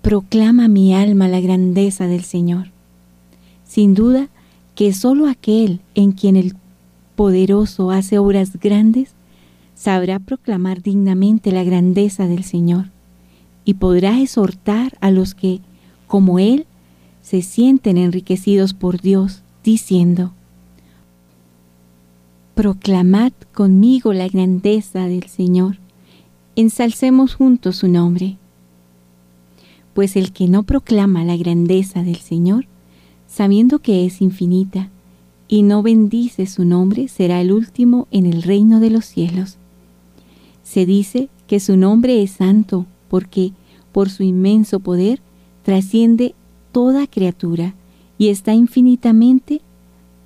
Proclama 0.01 0.69
mi 0.69 0.95
alma 0.95 1.27
la 1.27 1.41
grandeza 1.41 2.07
del 2.07 2.23
Señor. 2.23 2.69
Sin 3.65 3.95
duda 3.95 4.29
que 4.77 4.93
sólo 4.93 5.27
aquel 5.27 5.81
en 5.97 6.13
quien 6.13 6.37
el 6.37 6.55
poderoso 7.17 7.91
hace 7.91 8.19
obras 8.19 8.61
grandes 8.61 9.11
sabrá 9.75 10.21
proclamar 10.21 10.83
dignamente 10.83 11.51
la 11.51 11.65
grandeza 11.65 12.29
del 12.29 12.45
Señor 12.45 12.92
y 13.65 13.75
podrá 13.75 14.21
exhortar 14.21 14.97
a 15.01 15.11
los 15.11 15.35
que, 15.35 15.61
como 16.07 16.39
Él, 16.39 16.67
se 17.23 17.43
sienten 17.43 17.97
enriquecidos 17.97 18.75
por 18.75 19.01
Dios, 19.01 19.43
diciendo, 19.63 20.33
Proclamad 22.55 23.33
conmigo 23.55 24.13
la 24.13 24.29
grandeza 24.29 25.07
del 25.07 25.25
Señor, 25.25 25.79
ensalcemos 26.57 27.35
juntos 27.35 27.77
su 27.77 27.89
nombre. 27.89 28.37
Pues 29.95 30.17
el 30.17 30.33
que 30.33 30.49
no 30.49 30.63
proclama 30.65 31.25
la 31.25 31.37
grandeza 31.37 32.03
del 32.03 32.17
Señor, 32.17 32.67
sabiendo 33.27 33.79
que 33.79 34.05
es 34.05 34.21
infinita, 34.21 34.91
y 35.49 35.63
no 35.63 35.83
bendice 35.83 36.47
su 36.47 36.65
nombre, 36.65 37.09
será 37.09 37.41
el 37.41 37.53
último 37.53 38.09
en 38.11 38.27
el 38.27 38.43
reino 38.43 38.81
de 38.81 38.91
los 38.91 39.05
cielos. 39.05 39.59
Se 40.63 40.87
dice 40.87 41.29
que 41.47 41.61
su 41.61 41.77
nombre 41.77 42.23
es 42.23 42.33
santo 42.33 42.87
porque 43.13 43.53
por 43.93 44.09
su 44.09 44.23
inmenso 44.23 44.81
poder 44.81 45.21
trasciende 45.65 46.35
toda 46.73 47.07
criatura 47.07 47.75
y 48.17 48.29
está 48.29 48.55
infinitamente 48.55 49.61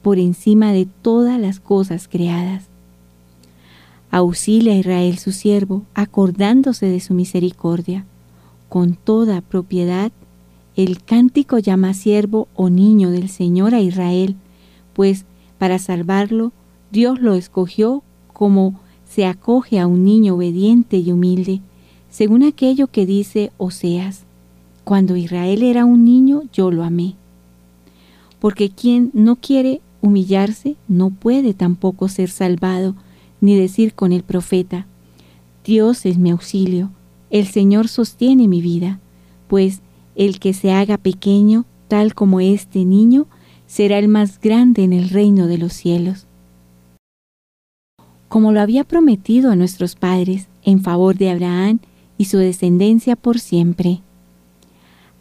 por 0.03 0.21
encima 0.21 0.71
de 0.71 0.87
todas 1.03 1.41
las 1.41 1.59
cosas 1.59 2.07
creadas. 2.07 2.69
Auxilia 4.13 4.75
a 4.75 4.77
Israel 4.77 5.19
su 5.19 5.33
siervo, 5.33 5.83
acordándose 5.95 6.87
de 6.87 7.01
su 7.01 7.13
misericordia. 7.13 8.07
Con 8.69 8.95
toda 8.95 9.41
propiedad, 9.41 10.13
el 10.77 11.03
cántico 11.03 11.59
llama 11.59 11.93
siervo 11.93 12.47
o 12.55 12.71
niño 12.71 13.11
del 13.11 13.29
Señor 13.31 13.75
a 13.75 13.81
Israel, 13.81 14.37
pues 14.93 15.25
para 15.59 15.81
salvarlo 15.81 16.53
Dios 16.93 17.21
lo 17.21 17.35
escogió 17.35 18.05
como 18.33 18.79
se 19.05 19.27
acoge 19.27 19.81
a 19.81 19.89
un 19.89 20.05
niño 20.05 20.37
obediente 20.37 20.99
y 20.99 21.11
humilde, 21.11 21.63
según 22.17 22.45
aquello 22.45 22.87
que 22.87 23.05
dice 23.05 23.53
Oseas, 23.59 24.25
cuando 24.85 25.17
Israel 25.17 25.63
era 25.63 25.85
un 25.85 26.07
niño 26.07 26.45
yo 26.51 26.71
lo 26.71 26.83
amé. 26.83 27.15
Porque 28.39 28.71
quien 28.71 29.11
no 29.13 29.37
quiere 29.37 29.83
humillarse 30.01 30.77
no 30.89 31.11
puede 31.11 31.53
tampoco 31.53 32.09
ser 32.09 32.31
salvado, 32.31 32.95
ni 33.43 33.55
decir 33.55 33.93
con 33.93 34.13
el 34.13 34.23
profeta, 34.23 34.87
Dios 35.63 36.07
es 36.07 36.17
mi 36.17 36.31
auxilio, 36.31 36.91
el 37.29 37.49
Señor 37.49 37.87
sostiene 37.87 38.49
mi 38.49 38.63
vida, 38.63 38.99
pues 39.47 39.83
el 40.15 40.41
que 40.41 40.55
se 40.55 40.73
haga 40.73 40.97
pequeño, 40.97 41.67
tal 41.87 42.15
como 42.15 42.41
este 42.41 42.87
niño, 42.87 43.27
será 43.67 43.99
el 43.99 44.09
más 44.09 44.41
grande 44.41 44.85
en 44.85 44.95
el 44.95 45.11
reino 45.11 45.47
de 45.49 45.59
los 45.59 45.75
cielos 45.75 46.27
como 48.29 48.53
lo 48.53 48.61
había 48.61 48.85
prometido 48.85 49.53
a 49.53 49.57
nuestros 49.57 49.95
padres 49.95 50.49
en 50.63 50.83
favor 50.83 51.17
de 51.17 51.31
Abraham 51.31 51.79
y 52.19 52.27
su 52.27 52.39
descendencia 52.39 53.17
por 53.17 53.39
siempre. 53.39 54.01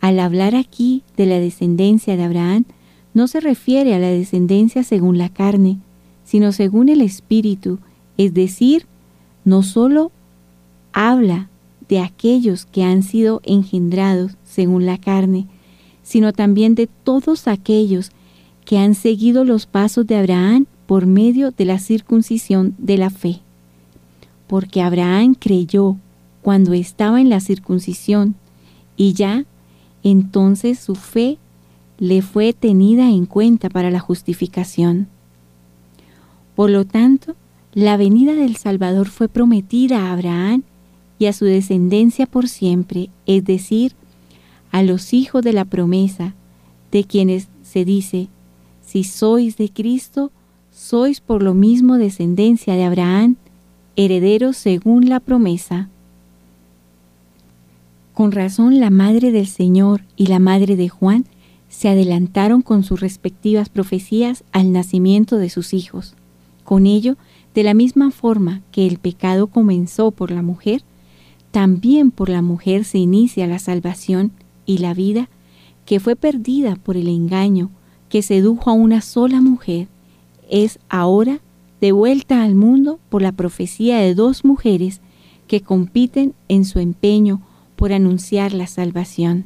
Al 0.01 0.19
hablar 0.19 0.55
aquí 0.55 1.03
de 1.17 1.25
la 1.25 1.39
descendencia 1.39 2.15
de 2.15 2.23
Abraham, 2.23 2.65
no 3.13 3.27
se 3.27 3.39
refiere 3.39 3.95
a 3.95 3.99
la 3.99 4.09
descendencia 4.09 4.83
según 4.83 5.17
la 5.17 5.29
carne, 5.29 5.77
sino 6.25 6.51
según 6.51 6.89
el 6.89 7.01
Espíritu, 7.01 7.79
es 8.17 8.33
decir, 8.33 8.85
no 9.45 9.63
solo 9.63 10.11
habla 10.93 11.49
de 11.87 11.99
aquellos 11.99 12.65
que 12.65 12.83
han 12.83 13.03
sido 13.03 13.41
engendrados 13.43 14.37
según 14.43 14.85
la 14.85 14.97
carne, 14.97 15.47
sino 16.03 16.33
también 16.33 16.75
de 16.75 16.87
todos 16.87 17.47
aquellos 17.47 18.11
que 18.65 18.77
han 18.77 18.95
seguido 18.95 19.43
los 19.43 19.65
pasos 19.65 20.07
de 20.07 20.17
Abraham 20.17 20.65
por 20.87 21.05
medio 21.05 21.51
de 21.51 21.65
la 21.65 21.79
circuncisión 21.79 22.75
de 22.77 22.97
la 22.97 23.09
fe. 23.09 23.39
Porque 24.47 24.81
Abraham 24.81 25.35
creyó 25.35 25.97
cuando 26.45 26.73
estaba 26.73 27.21
en 27.21 27.31
la 27.31 27.39
circuncisión 27.39 28.35
y 28.95 29.13
ya 29.13 29.45
entonces 30.03 30.77
su 30.77 30.93
fe 30.93 31.39
le 31.97 32.21
fue 32.21 32.53
tenida 32.53 33.09
en 33.09 33.25
cuenta 33.25 33.67
para 33.67 33.89
la 33.89 33.99
justificación. 33.99 35.07
Por 36.55 36.69
lo 36.69 36.85
tanto, 36.85 37.35
la 37.73 37.97
venida 37.97 38.35
del 38.35 38.57
Salvador 38.57 39.07
fue 39.07 39.27
prometida 39.27 40.01
a 40.01 40.13
Abraham 40.13 40.61
y 41.17 41.25
a 41.25 41.33
su 41.33 41.45
descendencia 41.45 42.27
por 42.27 42.47
siempre, 42.47 43.09
es 43.25 43.43
decir, 43.43 43.93
a 44.71 44.83
los 44.83 45.13
hijos 45.13 45.43
de 45.43 45.53
la 45.53 45.65
promesa, 45.65 46.35
de 46.91 47.05
quienes 47.05 47.47
se 47.63 47.85
dice, 47.85 48.27
si 48.85 49.03
sois 49.03 49.57
de 49.57 49.69
Cristo, 49.69 50.31
sois 50.71 51.21
por 51.21 51.41
lo 51.41 51.55
mismo 51.55 51.97
descendencia 51.97 52.75
de 52.75 52.83
Abraham, 52.83 53.35
herederos 53.95 54.57
según 54.57 55.09
la 55.09 55.19
promesa. 55.19 55.89
Con 58.15 58.31
razón 58.31 58.79
la 58.79 58.91
madre 58.91 59.33
del 59.33 59.45
Señor 59.45 60.05
y 60.15 60.27
la 60.27 60.39
madre 60.39 60.77
de 60.77 60.87
Juan 60.87 61.25
se 61.67 61.89
adelantaron 61.89 62.61
con 62.61 62.83
sus 62.83 63.01
respectivas 63.01 63.67
profecías 63.67 64.45
al 64.53 64.71
nacimiento 64.71 65.35
de 65.35 65.49
sus 65.49 65.73
hijos. 65.73 66.15
Con 66.63 66.85
ello, 66.85 67.17
de 67.53 67.63
la 67.63 67.73
misma 67.73 68.11
forma 68.11 68.61
que 68.71 68.87
el 68.87 68.99
pecado 68.99 69.47
comenzó 69.47 70.11
por 70.11 70.31
la 70.31 70.41
mujer, 70.41 70.81
también 71.51 72.09
por 72.09 72.29
la 72.29 72.41
mujer 72.41 72.85
se 72.85 72.99
inicia 72.99 73.47
la 73.47 73.59
salvación 73.59 74.31
y 74.65 74.77
la 74.77 74.93
vida 74.93 75.27
que 75.85 75.99
fue 75.99 76.15
perdida 76.15 76.77
por 76.77 76.95
el 76.95 77.09
engaño 77.09 77.69
que 78.07 78.21
sedujo 78.21 78.69
a 78.69 78.73
una 78.73 79.01
sola 79.01 79.41
mujer, 79.41 79.89
es 80.49 80.79
ahora 80.87 81.41
devuelta 81.81 82.43
al 82.43 82.55
mundo 82.55 82.97
por 83.09 83.21
la 83.21 83.33
profecía 83.33 83.97
de 83.97 84.15
dos 84.15 84.45
mujeres 84.45 85.01
que 85.47 85.59
compiten 85.59 86.33
en 86.47 86.63
su 86.63 86.79
empeño 86.79 87.41
por 87.75 87.93
anunciar 87.93 88.53
la 88.53 88.67
salvación. 88.67 89.45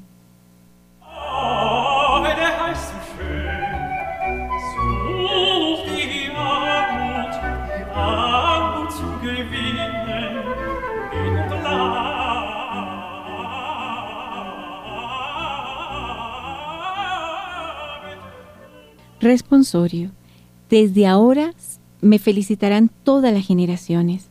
Responsorio. 19.21 20.12
Desde 20.69 21.05
ahora 21.05 21.53
me 22.01 22.19
felicitarán 22.19 22.89
todas 23.03 23.34
las 23.34 23.45
generaciones. 23.45 24.28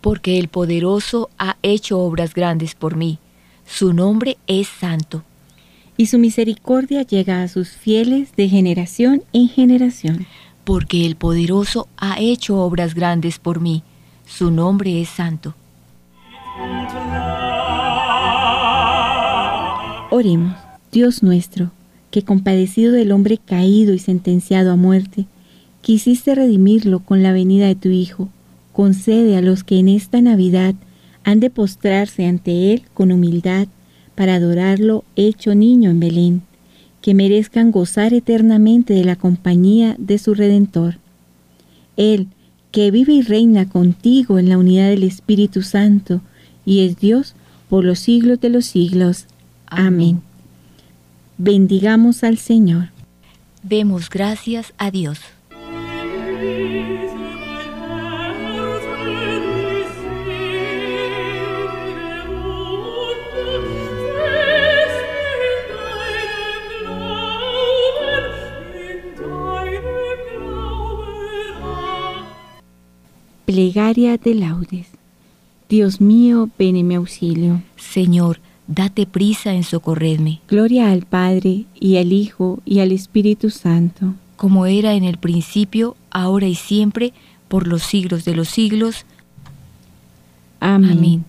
Porque 0.00 0.38
el 0.38 0.48
poderoso 0.48 1.30
ha 1.38 1.56
hecho 1.62 1.98
obras 1.98 2.34
grandes 2.34 2.74
por 2.74 2.96
mí. 2.96 3.18
Su 3.66 3.92
nombre 3.92 4.38
es 4.46 4.68
santo. 4.68 5.22
Y 5.96 6.06
su 6.06 6.18
misericordia 6.18 7.02
llega 7.02 7.42
a 7.42 7.48
sus 7.48 7.70
fieles 7.70 8.34
de 8.36 8.48
generación 8.48 9.22
en 9.32 9.48
generación. 9.48 10.26
Porque 10.64 11.04
el 11.06 11.16
poderoso 11.16 11.88
ha 11.96 12.18
hecho 12.20 12.58
obras 12.58 12.94
grandes 12.94 13.38
por 13.38 13.60
mí. 13.60 13.82
Su 14.26 14.50
nombre 14.50 15.00
es 15.00 15.08
santo. 15.08 15.54
Oremos, 20.10 20.56
Dios 20.90 21.22
nuestro 21.22 21.70
que 22.10 22.22
compadecido 22.22 22.92
del 22.92 23.12
hombre 23.12 23.38
caído 23.38 23.92
y 23.94 23.98
sentenciado 23.98 24.72
a 24.72 24.76
muerte, 24.76 25.26
quisiste 25.82 26.34
redimirlo 26.34 27.00
con 27.00 27.22
la 27.22 27.32
venida 27.32 27.66
de 27.66 27.74
tu 27.74 27.88
Hijo, 27.88 28.28
concede 28.78 29.36
a 29.36 29.42
los 29.42 29.64
que 29.64 29.80
en 29.80 29.88
esta 29.88 30.20
Navidad 30.20 30.72
han 31.24 31.40
de 31.40 31.50
postrarse 31.50 32.26
ante 32.26 32.72
Él 32.72 32.84
con 32.94 33.10
humildad 33.10 33.66
para 34.14 34.36
adorarlo 34.36 35.02
hecho 35.16 35.56
niño 35.56 35.90
en 35.90 35.98
Belén, 35.98 36.42
que 37.02 37.12
merezcan 37.12 37.72
gozar 37.72 38.14
eternamente 38.14 38.94
de 38.94 39.04
la 39.04 39.16
compañía 39.16 39.96
de 39.98 40.16
su 40.18 40.32
Redentor. 40.32 40.98
Él, 41.96 42.28
que 42.70 42.92
vive 42.92 43.14
y 43.14 43.22
reina 43.22 43.68
contigo 43.68 44.38
en 44.38 44.48
la 44.48 44.58
unidad 44.58 44.90
del 44.90 45.02
Espíritu 45.02 45.62
Santo, 45.62 46.20
y 46.64 46.86
es 46.86 47.00
Dios 47.00 47.34
por 47.68 47.84
los 47.84 47.98
siglos 47.98 48.40
de 48.40 48.50
los 48.50 48.66
siglos. 48.66 49.26
Amén. 49.66 50.22
Bendigamos 51.36 52.22
al 52.22 52.38
Señor. 52.38 52.90
Demos 53.64 54.08
gracias 54.08 54.72
a 54.78 54.92
Dios. 54.92 55.18
Plegaria 73.78 74.16
de 74.16 74.34
laudes. 74.34 74.88
Dios 75.68 76.00
mío, 76.00 76.50
ven 76.58 76.74
en 76.74 76.88
mi 76.88 76.96
auxilio. 76.96 77.62
Señor, 77.76 78.40
date 78.66 79.06
prisa 79.06 79.54
en 79.54 79.62
socorrerme. 79.62 80.40
Gloria 80.48 80.90
al 80.90 81.02
Padre, 81.02 81.66
y 81.78 81.96
al 81.98 82.12
Hijo, 82.12 82.58
y 82.64 82.80
al 82.80 82.90
Espíritu 82.90 83.50
Santo. 83.50 84.14
Como 84.34 84.66
era 84.66 84.94
en 84.94 85.04
el 85.04 85.16
principio, 85.16 85.94
ahora 86.10 86.48
y 86.48 86.56
siempre, 86.56 87.12
por 87.46 87.68
los 87.68 87.84
siglos 87.84 88.24
de 88.24 88.34
los 88.34 88.48
siglos. 88.48 89.06
Amén. 90.58 91.24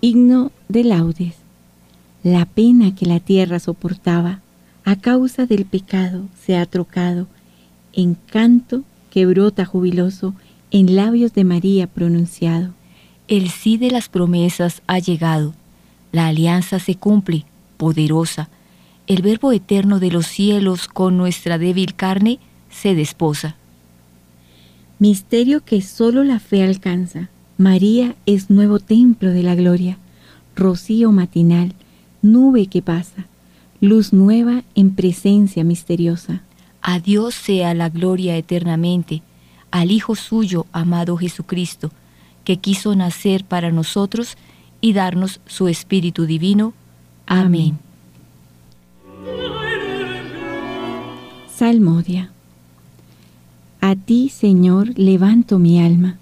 Himno 0.00 0.50
de 0.68 0.82
laudes. 0.82 1.36
La 2.24 2.46
pena 2.46 2.96
que 2.96 3.06
la 3.06 3.20
tierra 3.20 3.60
soportaba 3.60 4.40
a 4.84 4.96
causa 4.96 5.46
del 5.46 5.66
pecado 5.66 6.24
se 6.44 6.56
ha 6.56 6.66
trocado 6.66 7.28
en 7.96 8.14
canto 8.14 8.84
que 9.10 9.26
brota 9.26 9.64
jubiloso 9.64 10.34
en 10.70 10.94
labios 10.94 11.32
de 11.32 11.42
María 11.42 11.88
pronunciado. 11.88 12.72
El 13.26 13.50
sí 13.50 13.78
de 13.78 13.90
las 13.90 14.08
promesas 14.08 14.82
ha 14.86 15.00
llegado, 15.00 15.54
la 16.12 16.28
alianza 16.28 16.78
se 16.78 16.94
cumple, 16.94 17.44
poderosa, 17.76 18.48
el 19.06 19.22
Verbo 19.22 19.52
eterno 19.52 19.98
de 19.98 20.10
los 20.10 20.26
cielos 20.26 20.86
con 20.86 21.16
nuestra 21.16 21.58
débil 21.58 21.94
carne 21.94 22.38
se 22.70 22.94
desposa. 22.94 23.56
Misterio 24.98 25.64
que 25.64 25.82
solo 25.82 26.24
la 26.24 26.40
fe 26.40 26.62
alcanza. 26.62 27.28
María 27.58 28.16
es 28.26 28.50
nuevo 28.50 28.80
templo 28.80 29.30
de 29.30 29.42
la 29.42 29.54
gloria, 29.54 29.98
rocío 30.54 31.12
matinal, 31.12 31.74
nube 32.20 32.66
que 32.66 32.82
pasa, 32.82 33.26
luz 33.80 34.12
nueva 34.12 34.62
en 34.74 34.94
presencia 34.94 35.64
misteriosa. 35.64 36.42
A 36.88 37.00
Dios 37.00 37.34
sea 37.34 37.74
la 37.74 37.88
gloria 37.88 38.36
eternamente, 38.36 39.20
al 39.72 39.90
Hijo 39.90 40.14
suyo, 40.14 40.66
amado 40.70 41.16
Jesucristo, 41.16 41.90
que 42.44 42.58
quiso 42.58 42.94
nacer 42.94 43.44
para 43.44 43.72
nosotros 43.72 44.36
y 44.80 44.92
darnos 44.92 45.40
su 45.46 45.66
Espíritu 45.66 46.26
Divino. 46.26 46.74
Amén. 47.26 47.80
Salmodia. 51.52 52.30
A 53.80 53.96
ti, 53.96 54.28
Señor, 54.28 54.96
levanto 54.96 55.58
mi 55.58 55.82
alma. 55.82 56.18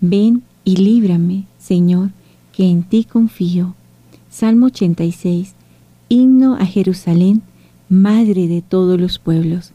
Ven 0.00 0.42
y 0.64 0.76
líbrame, 0.76 1.44
Señor, 1.58 2.08
que 2.54 2.70
en 2.70 2.84
ti 2.84 3.04
confío. 3.04 3.74
Salmo 4.30 4.66
86. 4.66 5.54
Himno 6.08 6.54
a 6.54 6.64
Jerusalén, 6.64 7.42
Madre 7.90 8.48
de 8.48 8.62
todos 8.62 8.98
los 8.98 9.18
pueblos. 9.18 9.74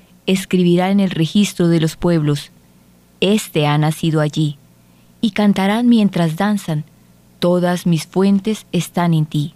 escribirá 0.25 0.91
en 0.91 0.99
el 0.99 1.11
registro 1.11 1.67
de 1.67 1.79
los 1.79 1.95
pueblos, 1.95 2.51
Este 3.19 3.67
ha 3.67 3.77
nacido 3.77 4.21
allí, 4.21 4.57
y 5.21 5.31
cantarán 5.31 5.87
mientras 5.87 6.35
danzan, 6.35 6.83
todas 7.39 7.85
mis 7.85 8.05
fuentes 8.05 8.65
están 8.71 9.13
en 9.13 9.25
ti. 9.25 9.53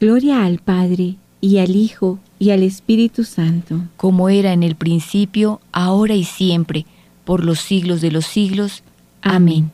Gloria 0.00 0.44
al 0.44 0.58
Padre, 0.58 1.16
y 1.40 1.58
al 1.58 1.76
Hijo, 1.76 2.18
y 2.38 2.50
al 2.50 2.62
Espíritu 2.62 3.24
Santo. 3.24 3.80
Como 3.96 4.28
era 4.28 4.52
en 4.52 4.62
el 4.62 4.76
principio, 4.76 5.60
ahora 5.72 6.14
y 6.14 6.24
siempre, 6.24 6.86
por 7.24 7.44
los 7.44 7.60
siglos 7.60 8.00
de 8.00 8.10
los 8.10 8.26
siglos. 8.26 8.82
Amén. 9.22 9.70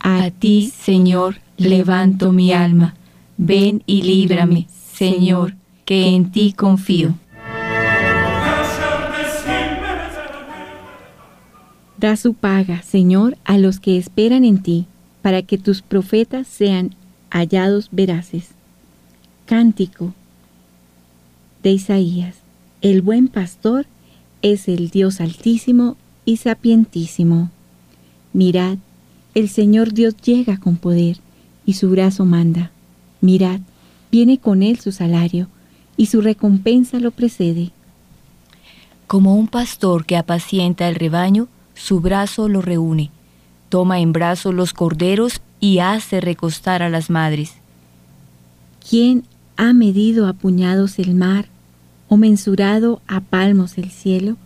A 0.00 0.30
ti, 0.30 0.72
Señor, 0.76 1.40
levanto 1.56 2.32
mi 2.32 2.52
alma. 2.52 2.94
Ven 3.36 3.82
y 3.86 4.02
líbrame, 4.02 4.66
Señor, 4.92 5.54
que 5.84 6.14
en 6.14 6.30
ti 6.30 6.52
confío. 6.52 7.14
Da 12.02 12.16
su 12.16 12.34
paga, 12.34 12.82
Señor, 12.82 13.38
a 13.44 13.58
los 13.58 13.78
que 13.78 13.96
esperan 13.96 14.44
en 14.44 14.60
ti, 14.60 14.86
para 15.22 15.42
que 15.42 15.56
tus 15.56 15.82
profetas 15.82 16.48
sean 16.48 16.96
hallados 17.30 17.90
veraces. 17.92 18.48
Cántico 19.46 20.12
de 21.62 21.70
Isaías. 21.70 22.34
El 22.80 23.02
buen 23.02 23.28
pastor 23.28 23.86
es 24.42 24.66
el 24.66 24.90
Dios 24.90 25.20
altísimo 25.20 25.96
y 26.24 26.38
sapientísimo. 26.38 27.52
Mirad, 28.32 28.78
el 29.36 29.48
Señor 29.48 29.92
Dios 29.92 30.16
llega 30.16 30.56
con 30.56 30.78
poder 30.78 31.18
y 31.64 31.74
su 31.74 31.88
brazo 31.88 32.24
manda. 32.24 32.72
Mirad, 33.20 33.60
viene 34.10 34.38
con 34.38 34.64
él 34.64 34.80
su 34.80 34.90
salario 34.90 35.46
y 35.96 36.06
su 36.06 36.20
recompensa 36.20 36.98
lo 36.98 37.12
precede. 37.12 37.70
Como 39.06 39.36
un 39.36 39.46
pastor 39.46 40.04
que 40.04 40.16
apacienta 40.16 40.88
el 40.88 40.96
rebaño, 40.96 41.46
su 41.82 41.98
brazo 41.98 42.48
lo 42.48 42.62
reúne, 42.62 43.10
toma 43.68 43.98
en 43.98 44.12
brazo 44.12 44.52
los 44.52 44.72
corderos 44.72 45.40
y 45.58 45.80
hace 45.80 46.20
recostar 46.20 46.80
a 46.80 46.88
las 46.88 47.10
madres. 47.10 47.54
¿Quién 48.88 49.24
ha 49.56 49.72
medido 49.72 50.28
a 50.28 50.32
puñados 50.32 51.00
el 51.00 51.16
mar, 51.16 51.46
o 52.08 52.16
mensurado 52.16 53.02
a 53.08 53.20
palmos 53.20 53.78
el 53.78 53.90
cielo, 53.90 54.36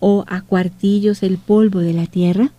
o 0.00 0.26
a 0.28 0.42
cuartillos 0.42 1.22
el 1.22 1.38
polvo 1.38 1.78
de 1.78 1.94
la 1.94 2.04
tierra? 2.04 2.50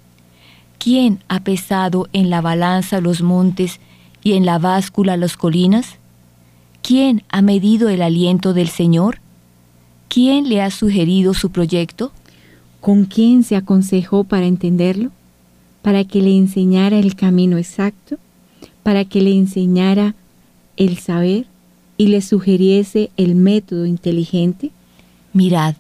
¿Quién 0.80 1.20
ha 1.28 1.42
pesado 1.42 2.08
en 2.12 2.32
la 2.32 2.42
balanza 2.42 3.02
los 3.02 3.22
montes 3.22 3.80
y 4.24 4.34
en 4.34 4.48
la 4.48 4.58
báscula 4.58 5.16
las 5.16 5.38
colinas? 5.38 6.00
¿Quién 6.82 7.22
ha 7.30 7.44
medido 7.44 7.89
el 7.89 8.02
aliento 8.02 8.54
del 8.54 8.70
Señor? 8.70 9.20
¿Quién 10.08 10.50
le 10.50 10.63
ha 10.63 10.72
sugerido 10.72 11.36
su 11.36 11.52
proyecto? 11.52 12.12
¿Con 12.84 13.06
quién 13.06 13.46
se 13.46 13.56
aconsejó 13.56 14.26
para 14.26 14.46
entenderlo? 14.46 15.10
¿Para 15.82 16.04
que 16.04 16.22
le 16.22 16.36
enseñara 16.36 17.00
el 17.00 17.15
camino 17.15 17.58
exacto? 17.58 18.17
¿Para 18.84 19.06
que 19.06 19.22
le 19.22 19.32
enseñara 19.32 20.15
el 20.76 20.98
saber 20.98 21.46
y 21.96 22.08
le 22.08 22.22
sugiriese 22.22 23.10
el 23.15 23.36
método 23.36 23.86
inteligente? 23.86 24.72
Mirad, 25.32 25.76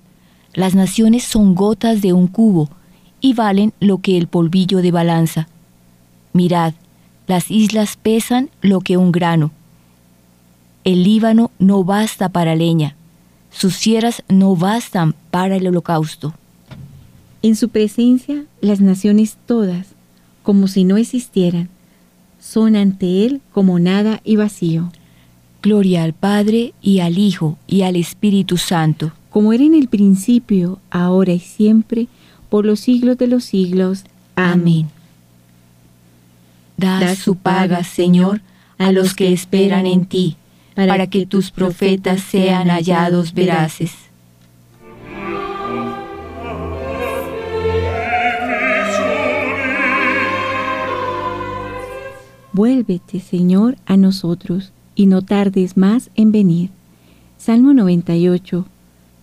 las 0.53 0.75
naciones 0.75 1.25
son 1.25 1.55
gotas 1.55 2.01
de 2.01 2.13
un 2.13 2.27
cubo 2.27 2.69
y 3.19 3.33
valen 3.33 3.73
lo 3.81 3.97
que 3.97 4.17
el 4.17 4.27
polvillo 4.27 4.81
de 4.81 4.91
balanza. 4.91 5.49
Mirad, 6.31 6.73
las 7.27 7.51
islas 7.51 7.97
pesan 8.01 8.49
lo 8.61 8.79
que 8.79 8.95
un 8.95 9.11
grano. 9.11 9.51
El 10.85 11.03
Líbano 11.03 11.51
no 11.59 11.83
basta 11.83 12.29
para 12.29 12.55
leña, 12.55 12.95
sus 13.51 13.75
sierras 13.75 14.23
no 14.29 14.55
bastan 14.55 15.15
para 15.31 15.57
el 15.57 15.67
holocausto. 15.67 16.33
En 17.43 17.57
su 17.57 17.67
presencia 17.67 18.45
las 18.61 18.79
naciones 18.79 19.37
todas, 19.45 19.87
como 20.43 20.69
si 20.69 20.85
no 20.85 20.95
existieran, 20.95 21.67
son 22.39 22.77
ante 22.77 23.25
Él 23.25 23.41
como 23.51 23.79
nada 23.79 24.21
y 24.23 24.37
vacío. 24.37 24.93
Gloria 25.61 26.03
al 26.03 26.13
Padre 26.13 26.73
y 26.81 26.99
al 26.99 27.17
Hijo 27.17 27.57
y 27.67 27.81
al 27.81 27.97
Espíritu 27.97 28.55
Santo. 28.55 29.11
Como 29.29 29.51
era 29.51 29.65
en 29.65 29.73
el 29.73 29.89
principio, 29.89 30.79
ahora 30.89 31.33
y 31.33 31.39
siempre, 31.39 32.07
por 32.49 32.65
los 32.65 32.79
siglos 32.79 33.17
de 33.17 33.27
los 33.27 33.43
siglos. 33.43 34.05
Amén. 34.35 34.87
Da 36.77 37.13
su 37.15 37.35
paga, 37.35 37.83
Señor, 37.83 38.41
a 38.77 38.93
los 38.93 39.13
que 39.13 39.33
esperan 39.33 39.85
en 39.85 40.05
ti, 40.05 40.37
para 40.75 41.07
que 41.07 41.25
tus 41.25 41.51
profetas 41.51 42.21
sean 42.21 42.69
hallados 42.69 43.33
veraces. 43.33 44.02
Vuélvete, 52.53 53.19
Señor, 53.19 53.77
a 53.87 53.97
nosotros, 53.97 54.73
y 54.93 55.07
no 55.07 55.23
tardes 55.23 55.75
más 55.75 56.11
en 56.13 56.31
venir. 56.31 56.69
Salmo 57.39 57.73
98. 57.73 58.67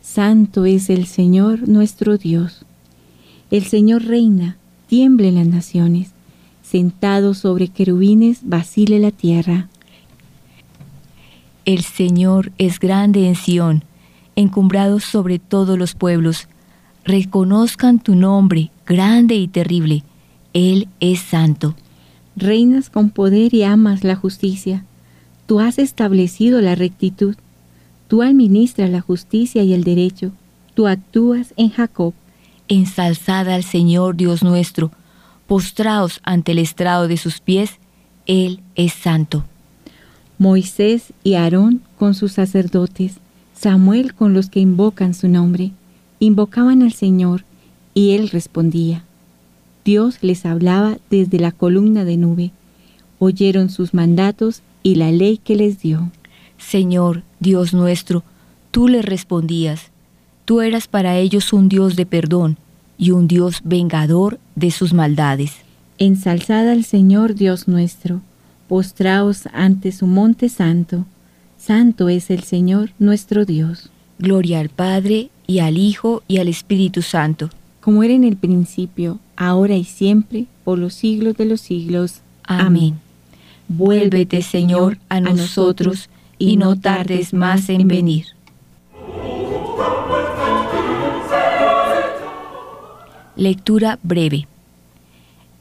Santo 0.02 0.64
es 0.64 0.90
el 0.90 1.06
Señor 1.06 1.68
nuestro 1.68 2.18
Dios. 2.18 2.64
El 3.52 3.62
Señor 3.62 4.04
reina, 4.04 4.56
tiemble 4.88 5.30
las 5.30 5.46
naciones, 5.46 6.10
sentado 6.60 7.34
sobre 7.34 7.68
querubines, 7.68 8.40
vacile 8.42 8.98
la 8.98 9.12
tierra. 9.12 9.68
El 11.64 11.82
Señor 11.84 12.50
es 12.58 12.80
grande 12.80 13.28
en 13.28 13.36
Sión, 13.36 13.84
encumbrado 14.34 14.98
sobre 14.98 15.38
todos 15.38 15.78
los 15.78 15.94
pueblos. 15.94 16.48
Reconozcan 17.04 18.00
tu 18.00 18.16
nombre, 18.16 18.72
grande 18.86 19.36
y 19.36 19.46
terrible. 19.46 20.02
Él 20.52 20.88
es 20.98 21.20
santo 21.20 21.76
reinas 22.40 22.90
con 22.90 23.10
poder 23.10 23.54
y 23.54 23.62
amas 23.62 24.04
la 24.04 24.16
justicia. 24.16 24.84
Tú 25.46 25.60
has 25.60 25.78
establecido 25.78 26.60
la 26.60 26.74
rectitud. 26.74 27.36
Tú 28.08 28.22
administras 28.22 28.90
la 28.90 29.00
justicia 29.00 29.62
y 29.62 29.72
el 29.72 29.84
derecho. 29.84 30.32
Tú 30.74 30.86
actúas 30.86 31.54
en 31.56 31.70
Jacob. 31.70 32.14
Ensalzada 32.68 33.56
al 33.56 33.64
Señor 33.64 34.16
Dios 34.16 34.44
nuestro, 34.44 34.92
postraos 35.48 36.20
ante 36.22 36.52
el 36.52 36.58
estrado 36.58 37.08
de 37.08 37.16
sus 37.16 37.40
pies, 37.40 37.78
Él 38.26 38.60
es 38.76 38.92
santo. 38.92 39.44
Moisés 40.38 41.12
y 41.24 41.34
Aarón 41.34 41.82
con 41.98 42.14
sus 42.14 42.32
sacerdotes, 42.32 43.16
Samuel 43.54 44.14
con 44.14 44.34
los 44.34 44.48
que 44.48 44.60
invocan 44.60 45.14
su 45.14 45.28
nombre, 45.28 45.72
invocaban 46.20 46.82
al 46.82 46.92
Señor, 46.92 47.44
y 47.92 48.12
Él 48.12 48.30
respondía. 48.30 49.04
Dios 49.84 50.18
les 50.22 50.44
hablaba 50.46 50.98
desde 51.10 51.38
la 51.38 51.52
columna 51.52 52.04
de 52.04 52.16
nube. 52.16 52.50
Oyeron 53.18 53.70
sus 53.70 53.94
mandatos 53.94 54.62
y 54.82 54.96
la 54.96 55.10
ley 55.10 55.38
que 55.38 55.56
les 55.56 55.80
dio. 55.80 56.10
Señor, 56.58 57.22
Dios 57.38 57.72
nuestro, 57.72 58.22
tú 58.70 58.88
les 58.88 59.04
respondías. 59.04 59.90
Tú 60.44 60.60
eras 60.60 60.88
para 60.88 61.16
ellos 61.16 61.52
un 61.52 61.68
Dios 61.68 61.96
de 61.96 62.06
perdón 62.06 62.58
y 62.98 63.12
un 63.12 63.28
Dios 63.28 63.60
vengador 63.64 64.38
de 64.54 64.70
sus 64.70 64.92
maldades. 64.92 65.52
Ensalzad 65.98 66.68
al 66.68 66.84
Señor 66.84 67.34
Dios 67.34 67.68
nuestro, 67.68 68.20
postraos 68.68 69.46
ante 69.52 69.92
su 69.92 70.06
monte 70.06 70.48
santo. 70.48 71.04
Santo 71.58 72.08
es 72.08 72.30
el 72.30 72.42
Señor 72.42 72.90
nuestro 72.98 73.44
Dios. 73.44 73.90
Gloria 74.18 74.60
al 74.60 74.68
Padre, 74.68 75.30
y 75.46 75.58
al 75.58 75.78
Hijo, 75.78 76.22
y 76.28 76.38
al 76.38 76.48
Espíritu 76.48 77.02
Santo 77.02 77.50
como 77.80 78.02
era 78.02 78.12
en 78.12 78.24
el 78.24 78.36
principio, 78.36 79.18
ahora 79.40 79.74
y 79.74 79.84
siempre, 79.84 80.44
por 80.64 80.78
los 80.78 80.92
siglos 80.92 81.34
de 81.38 81.46
los 81.46 81.62
siglos. 81.62 82.20
Amén. 82.44 83.00
Vuélvete, 83.68 84.42
Señor, 84.42 84.98
a 85.08 85.18
nosotros, 85.20 86.10
y 86.38 86.58
no 86.58 86.78
tardes 86.78 87.32
más 87.32 87.70
en 87.70 87.88
venir. 87.88 88.26
Lectura 93.36 93.98
breve 94.02 94.46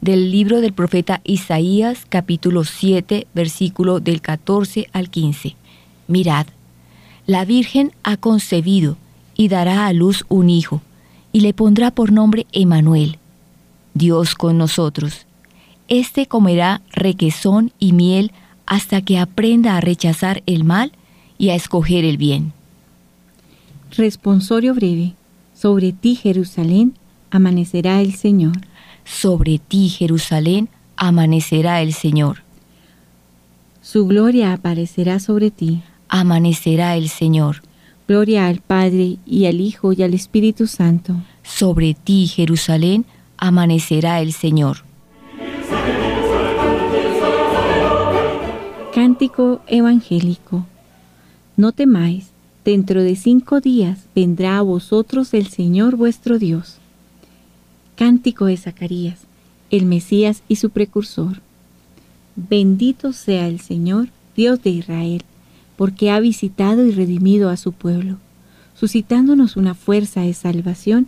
del 0.02 0.32
libro 0.32 0.60
del 0.60 0.74
profeta 0.74 1.22
Isaías 1.24 2.06
capítulo 2.08 2.66
7 2.66 3.28
versículo 3.34 4.02
del 4.02 4.22
14 4.22 4.90
al 4.92 5.10
15. 5.10 5.56
Mirad, 6.08 6.48
la 7.28 7.46
Virgen 7.46 7.94
ha 8.04 8.18
concebido 8.18 8.98
y 9.36 9.48
dará 9.48 9.86
a 9.86 9.94
luz 9.94 10.26
un 10.28 10.50
hijo 10.50 10.82
y 11.32 11.42
le 11.42 11.54
pondrá 11.54 11.92
por 11.92 12.12
nombre 12.12 12.48
Emanuel, 12.52 13.19
Dios 14.00 14.34
con 14.34 14.58
nosotros. 14.58 15.28
Este 15.90 16.26
comerá 16.26 16.82
requesón 16.92 17.72
y 17.78 17.94
miel 17.94 18.32
hasta 18.66 19.02
que 19.02 19.20
aprenda 19.20 19.76
a 19.76 19.82
rechazar 19.82 20.42
el 20.48 20.64
mal 20.64 20.94
y 21.38 21.50
a 21.50 21.56
escoger 21.56 22.06
el 22.06 22.18
bien. 22.18 22.54
Responsorio 23.96 24.74
breve. 24.74 25.14
Sobre 25.54 25.92
ti, 25.92 26.16
Jerusalén, 26.16 26.96
amanecerá 27.30 28.02
el 28.02 28.14
Señor. 28.16 28.58
Sobre 29.04 29.60
ti, 29.60 29.90
Jerusalén, 29.90 30.70
amanecerá 30.96 31.82
el 31.82 31.94
Señor. 31.94 32.44
Su 33.82 34.08
gloria 34.08 34.54
aparecerá 34.54 35.20
sobre 35.20 35.52
ti. 35.52 35.82
Amanecerá 36.08 36.96
el 36.96 37.10
Señor. 37.10 37.64
Gloria 38.08 38.48
al 38.48 38.62
Padre 38.62 39.18
y 39.26 39.46
al 39.48 39.60
Hijo 39.60 39.94
y 39.94 40.04
al 40.04 40.14
Espíritu 40.14 40.68
Santo. 40.68 41.16
Sobre 41.44 41.96
ti, 41.96 42.28
Jerusalén, 42.28 43.06
amanecerá 43.06 43.19
el 43.42 44.34
Señor. 44.34 44.78
Cántico 48.94 49.62
Evangélico. 49.68 50.66
No 51.56 51.72
temáis, 51.72 52.32
dentro 52.66 53.02
de 53.02 53.16
cinco 53.16 53.62
días 53.62 54.00
vendrá 54.14 54.58
a 54.58 54.62
vosotros 54.62 55.34
el 55.34 55.48
Señor 55.48 55.96
vuestro 55.96 56.38
Dios. 56.38 56.78
Cántico 57.96 58.46
de 58.46 58.58
Zacarías, 58.58 59.20
el 59.72 59.86
Mesías 59.86 60.44
y 60.48 60.58
su 60.58 60.70
precursor. 60.70 61.42
Bendito 62.36 63.14
sea 63.14 63.48
el 63.48 63.60
Señor, 63.60 64.10
Dios 64.36 64.62
de 64.64 64.72
Israel, 64.72 65.24
porque 65.76 66.12
ha 66.12 66.20
visitado 66.20 66.86
y 66.86 66.92
redimido 66.92 67.50
a 67.50 67.58
su 67.58 67.72
pueblo, 67.72 68.18
suscitándonos 68.76 69.58
una 69.58 69.76
fuerza 69.76 70.22
de 70.22 70.34
salvación 70.34 71.08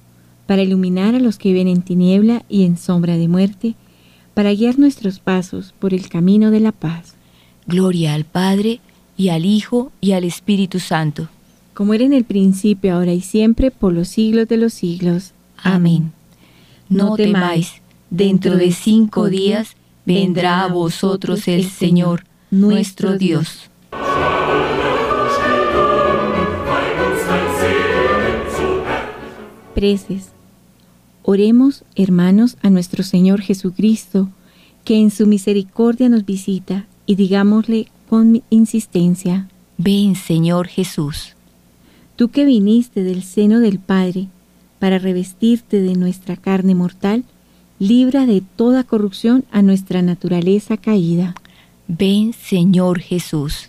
para 0.45 0.63
iluminar 0.63 1.15
a 1.15 1.19
los 1.19 1.37
que 1.37 1.49
viven 1.49 1.67
en 1.67 1.81
tiniebla 1.81 2.43
y 2.49 2.65
en 2.65 2.77
sombra 2.77 3.17
de 3.17 3.27
muerte, 3.27 3.75
para 4.33 4.53
guiar 4.53 4.79
nuestros 4.79 5.19
pasos 5.19 5.73
por 5.79 5.93
el 5.93 6.09
camino 6.09 6.51
de 6.51 6.59
la 6.59 6.71
paz. 6.71 7.15
Gloria 7.67 8.13
al 8.13 8.25
Padre, 8.25 8.79
y 9.17 9.29
al 9.29 9.45
Hijo, 9.45 9.91
y 10.01 10.13
al 10.13 10.23
Espíritu 10.23 10.79
Santo. 10.79 11.29
Como 11.73 11.93
era 11.93 12.03
en 12.03 12.13
el 12.13 12.23
principio, 12.23 12.95
ahora 12.95 13.13
y 13.13 13.21
siempre, 13.21 13.71
por 13.71 13.93
los 13.93 14.07
siglos 14.07 14.47
de 14.47 14.57
los 14.57 14.73
siglos. 14.73 15.33
Amén. 15.57 16.11
No 16.89 17.15
temáis, 17.15 17.81
dentro 18.09 18.57
de 18.57 18.71
cinco 18.71 19.29
días 19.29 19.75
vendrá 20.05 20.63
a 20.63 20.67
vosotros 20.67 21.47
el 21.47 21.69
Señor, 21.69 22.23
nuestro 22.49 23.17
Dios. 23.17 23.69
Oremos, 31.23 31.83
hermanos, 31.95 32.55
a 32.61 32.69
nuestro 32.69 33.03
Señor 33.03 33.41
Jesucristo, 33.41 34.29
que 34.85 34.97
en 34.97 35.09
su 35.09 35.25
misericordia 35.25 36.07
nos 36.07 36.23
visita, 36.23 36.85
y 37.07 37.15
digámosle 37.15 37.87
con 38.07 38.43
insistencia, 38.51 39.47
Ven 39.77 40.15
Señor 40.15 40.67
Jesús. 40.67 41.35
Tú 42.15 42.29
que 42.29 42.45
viniste 42.45 43.03
del 43.03 43.23
seno 43.23 43.59
del 43.59 43.79
Padre 43.79 44.27
para 44.77 44.99
revestirte 44.99 45.81
de 45.81 45.95
nuestra 45.95 46.35
carne 46.35 46.75
mortal, 46.75 47.23
libra 47.79 48.27
de 48.27 48.43
toda 48.55 48.83
corrupción 48.83 49.45
a 49.51 49.63
nuestra 49.63 50.03
naturaleza 50.03 50.77
caída. 50.77 51.33
Ven 51.87 52.33
Señor 52.33 52.99
Jesús. 52.99 53.65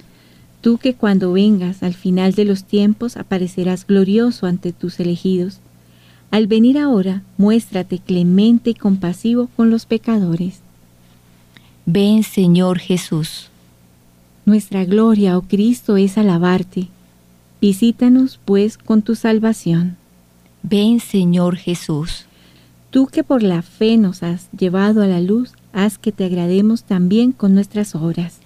Tú 0.61 0.77
que 0.77 0.93
cuando 0.93 1.33
vengas 1.33 1.83
al 1.83 1.95
final 1.95 2.35
de 2.35 2.45
los 2.45 2.65
tiempos 2.65 3.17
aparecerás 3.17 3.87
glorioso 3.87 4.47
ante 4.47 4.73
tus 4.73 5.01
elegidos. 5.01 5.61
Al 6.33 6.47
venir 6.47 6.79
ahora, 6.79 7.23
muéstrate 7.37 7.99
clemente 7.99 8.71
y 8.71 8.75
compasivo 8.75 9.51
con 9.55 9.71
los 9.71 9.85
pecadores. 9.85 10.61
Ven 11.85 12.23
Señor 12.23 12.79
Jesús. 12.79 13.51
Nuestra 14.47 14.87
gloria, 14.87 15.37
oh 15.37 15.43
Cristo, 15.43 15.99
es 15.99 16.17
alabarte. 16.17 16.89
Visítanos, 17.61 18.41
pues, 18.45 18.79
con 18.79 19.03
tu 19.03 19.15
salvación. 19.15 19.99
Ven, 20.63 21.01
Señor 21.01 21.57
Jesús. 21.57 22.25
Tú 22.91 23.09
que 23.09 23.25
por 23.25 23.43
la 23.43 23.61
fe 23.61 23.99
nos 23.99 24.23
has 24.23 24.51
llevado 24.53 25.03
a 25.03 25.07
la 25.07 25.21
luz, 25.21 25.53
haz 25.75 25.99
que 25.99 26.13
te 26.13 26.25
agrademos 26.25 26.85
también 26.85 27.33
con 27.33 27.55
nuestras 27.55 27.95
obras. 27.95 28.39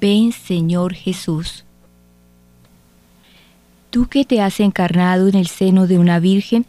Ven, 0.00 0.32
Señor 0.32 0.94
Jesús. 0.94 1.64
Tú 3.90 4.08
que 4.08 4.24
te 4.24 4.40
has 4.40 4.58
encarnado 4.58 5.28
en 5.28 5.34
el 5.34 5.48
seno 5.48 5.86
de 5.86 5.98
una 5.98 6.18
virgen, 6.18 6.64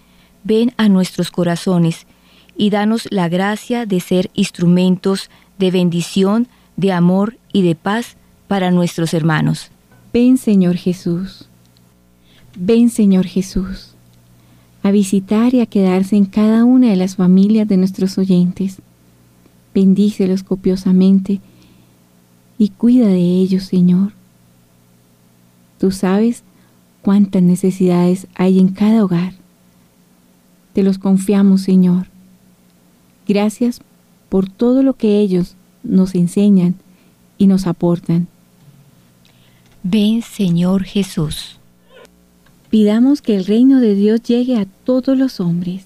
ven 0.47 0.73
a 0.77 0.87
nuestros 0.87 1.29
corazones 1.29 2.07
y 2.55 2.69
danos 2.69 3.07
la 3.11 3.27
gracia 3.27 3.85
de 3.85 3.99
ser 3.99 4.31
instrumentos 4.33 5.29
de 5.59 5.71
bendición, 5.71 6.47
de 6.77 6.93
amor 6.93 7.37
y 7.51 7.63
de 7.63 7.75
paz 7.75 8.15
para 8.47 8.71
nuestros 8.71 9.13
hermanos. 9.13 9.69
Ven 10.13 10.37
Señor 10.37 10.77
Jesús, 10.77 11.49
ven 12.55 12.89
Señor 12.89 13.25
Jesús, 13.25 13.93
a 14.83 14.91
visitar 14.91 15.53
y 15.53 15.59
a 15.59 15.65
quedarse 15.65 16.15
en 16.15 16.25
cada 16.25 16.63
una 16.63 16.89
de 16.89 16.95
las 16.95 17.17
familias 17.17 17.67
de 17.67 17.75
nuestros 17.75 18.17
oyentes. 18.17 18.77
Bendícelos 19.73 20.43
copiosamente 20.43 21.41
y 22.57 22.69
cuida 22.69 23.07
de 23.07 23.19
ellos, 23.19 23.63
Señor. 23.63 24.13
Tú 25.77 25.91
sabes 25.91 26.43
cuántas 27.01 27.43
necesidades 27.43 28.27
hay 28.35 28.59
en 28.59 28.69
cada 28.69 29.03
hogar. 29.03 29.33
Te 30.77 30.83
los 30.83 30.99
confiamos, 30.99 31.61
Señor. 31.61 32.05
Gracias 33.27 33.81
por 34.29 34.47
todo 34.47 34.83
lo 34.83 34.93
que 34.93 35.19
ellos 35.19 35.55
nos 35.81 36.13
enseñan 36.13 36.75
y 37.39 37.47
nos 37.47 37.65
aportan. 37.65 38.27
Ven 39.81 40.21
Señor 40.21 40.83
Jesús. 40.83 41.57
Pidamos 42.69 43.23
que 43.23 43.37
el 43.37 43.45
reino 43.47 43.79
de 43.79 43.95
Dios 43.95 44.21
llegue 44.21 44.55
a 44.55 44.67
todos 44.83 45.17
los 45.17 45.39
hombres. 45.39 45.85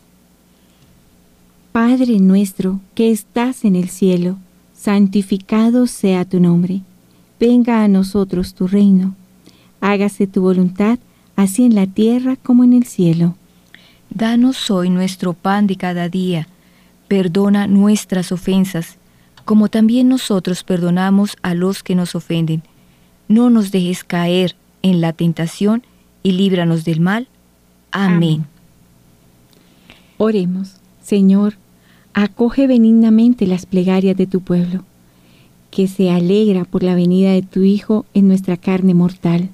Padre 1.72 2.20
nuestro 2.20 2.82
que 2.94 3.12
estás 3.12 3.64
en 3.64 3.78
el 3.78 3.88
cielo, 3.88 4.40
santificado 4.76 5.88
sea 5.88 6.26
tu 6.26 6.42
nombre. 6.42 6.82
Venga 7.40 7.86
a 7.86 7.88
nosotros 7.88 8.56
tu 8.56 8.68
reino. 8.68 9.16
Hágase 9.80 10.28
tu 10.28 10.42
voluntad, 10.42 11.00
así 11.38 11.64
en 11.64 11.76
la 11.76 11.88
tierra 11.88 12.36
como 12.36 12.66
en 12.66 12.74
el 12.74 12.84
cielo. 12.84 13.38
Danos 14.12 14.70
hoy 14.70 14.90
nuestro 14.90 15.34
pan 15.34 15.68
de 15.68 15.76
cada 15.76 16.08
día. 16.08 16.48
Perdona 17.08 17.68
nuestras 17.68 18.32
ofensas, 18.32 18.98
como 19.46 19.68
también 19.68 20.08
nosotros 20.08 20.64
perdonamos 20.64 21.36
a 21.42 21.56
los 21.56 21.82
que 21.82 21.96
nos 21.96 22.16
ofenden 22.16 22.64
no 23.32 23.50
nos 23.50 23.72
dejes 23.72 24.04
caer 24.04 24.56
en 24.82 25.00
la 25.00 25.14
tentación 25.14 25.84
y 26.22 26.34
líbranos 26.34 26.84
del 26.84 27.00
mal. 27.00 27.30
Amén. 27.90 28.46
Oremos, 30.18 30.76
Señor, 31.02 31.56
acoge 32.14 32.68
benignamente 32.68 33.48
las 33.48 33.66
plegarias 33.66 34.18
de 34.18 34.28
tu 34.28 34.42
pueblo, 34.42 34.84
que 35.72 35.88
se 35.88 36.12
alegra 36.12 36.66
por 36.66 36.84
la 36.84 36.94
venida 36.94 37.32
de 37.32 37.42
tu 37.42 37.62
Hijo 37.62 38.06
en 38.14 38.28
nuestra 38.28 38.58
carne 38.58 38.94
mortal. 38.94 39.50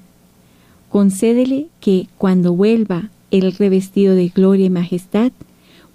Concédele 0.88 1.68
que, 1.80 2.08
cuando 2.18 2.54
vuelva 2.54 3.10
el 3.30 3.52
revestido 3.52 4.14
de 4.14 4.28
gloria 4.28 4.66
y 4.66 4.70
majestad, 4.70 5.32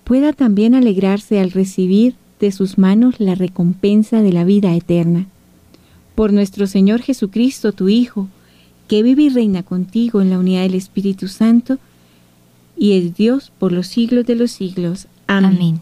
pueda 0.03 0.33
también 0.33 0.75
alegrarse 0.75 1.39
al 1.39 1.51
recibir 1.51 2.15
de 2.39 2.51
sus 2.51 2.77
manos 2.77 3.19
la 3.19 3.35
recompensa 3.35 4.21
de 4.21 4.33
la 4.33 4.43
vida 4.43 4.75
eterna 4.75 5.27
por 6.15 6.33
nuestro 6.33 6.67
Señor 6.67 7.01
Jesucristo, 7.01 7.71
tu 7.71 7.89
Hijo, 7.89 8.27
que 8.87 9.03
vive 9.03 9.23
y 9.23 9.29
reina 9.29 9.63
contigo 9.63 10.21
en 10.21 10.29
la 10.29 10.39
unidad 10.39 10.63
del 10.63 10.75
Espíritu 10.75 11.27
Santo, 11.27 11.77
y 12.77 12.93
es 12.93 13.15
Dios 13.15 13.51
por 13.59 13.71
los 13.71 13.87
siglos 13.87 14.25
de 14.25 14.35
los 14.35 14.51
siglos. 14.51 15.07
Amén. 15.27 15.79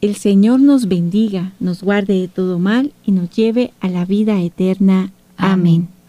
El 0.00 0.16
Señor 0.16 0.60
nos 0.60 0.88
bendiga, 0.88 1.52
nos 1.60 1.82
guarde 1.82 2.20
de 2.20 2.28
todo 2.28 2.58
mal 2.58 2.92
y 3.04 3.12
nos 3.12 3.30
lleve 3.30 3.72
a 3.80 3.88
la 3.88 4.04
vida 4.04 4.40
eterna. 4.40 5.12
Amén. 5.36 5.52
Amén. 5.52 6.01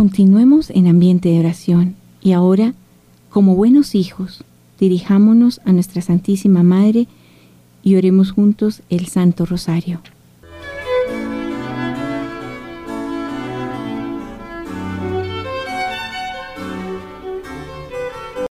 Continuemos 0.00 0.70
en 0.70 0.86
ambiente 0.86 1.28
de 1.28 1.40
oración 1.40 1.94
y 2.22 2.32
ahora, 2.32 2.72
como 3.28 3.54
buenos 3.54 3.94
hijos, 3.94 4.44
dirijámonos 4.78 5.60
a 5.66 5.72
nuestra 5.74 6.00
Santísima 6.00 6.62
Madre 6.62 7.06
y 7.82 7.96
oremos 7.96 8.32
juntos 8.32 8.80
el 8.88 9.08
Santo 9.08 9.44
Rosario. 9.44 10.00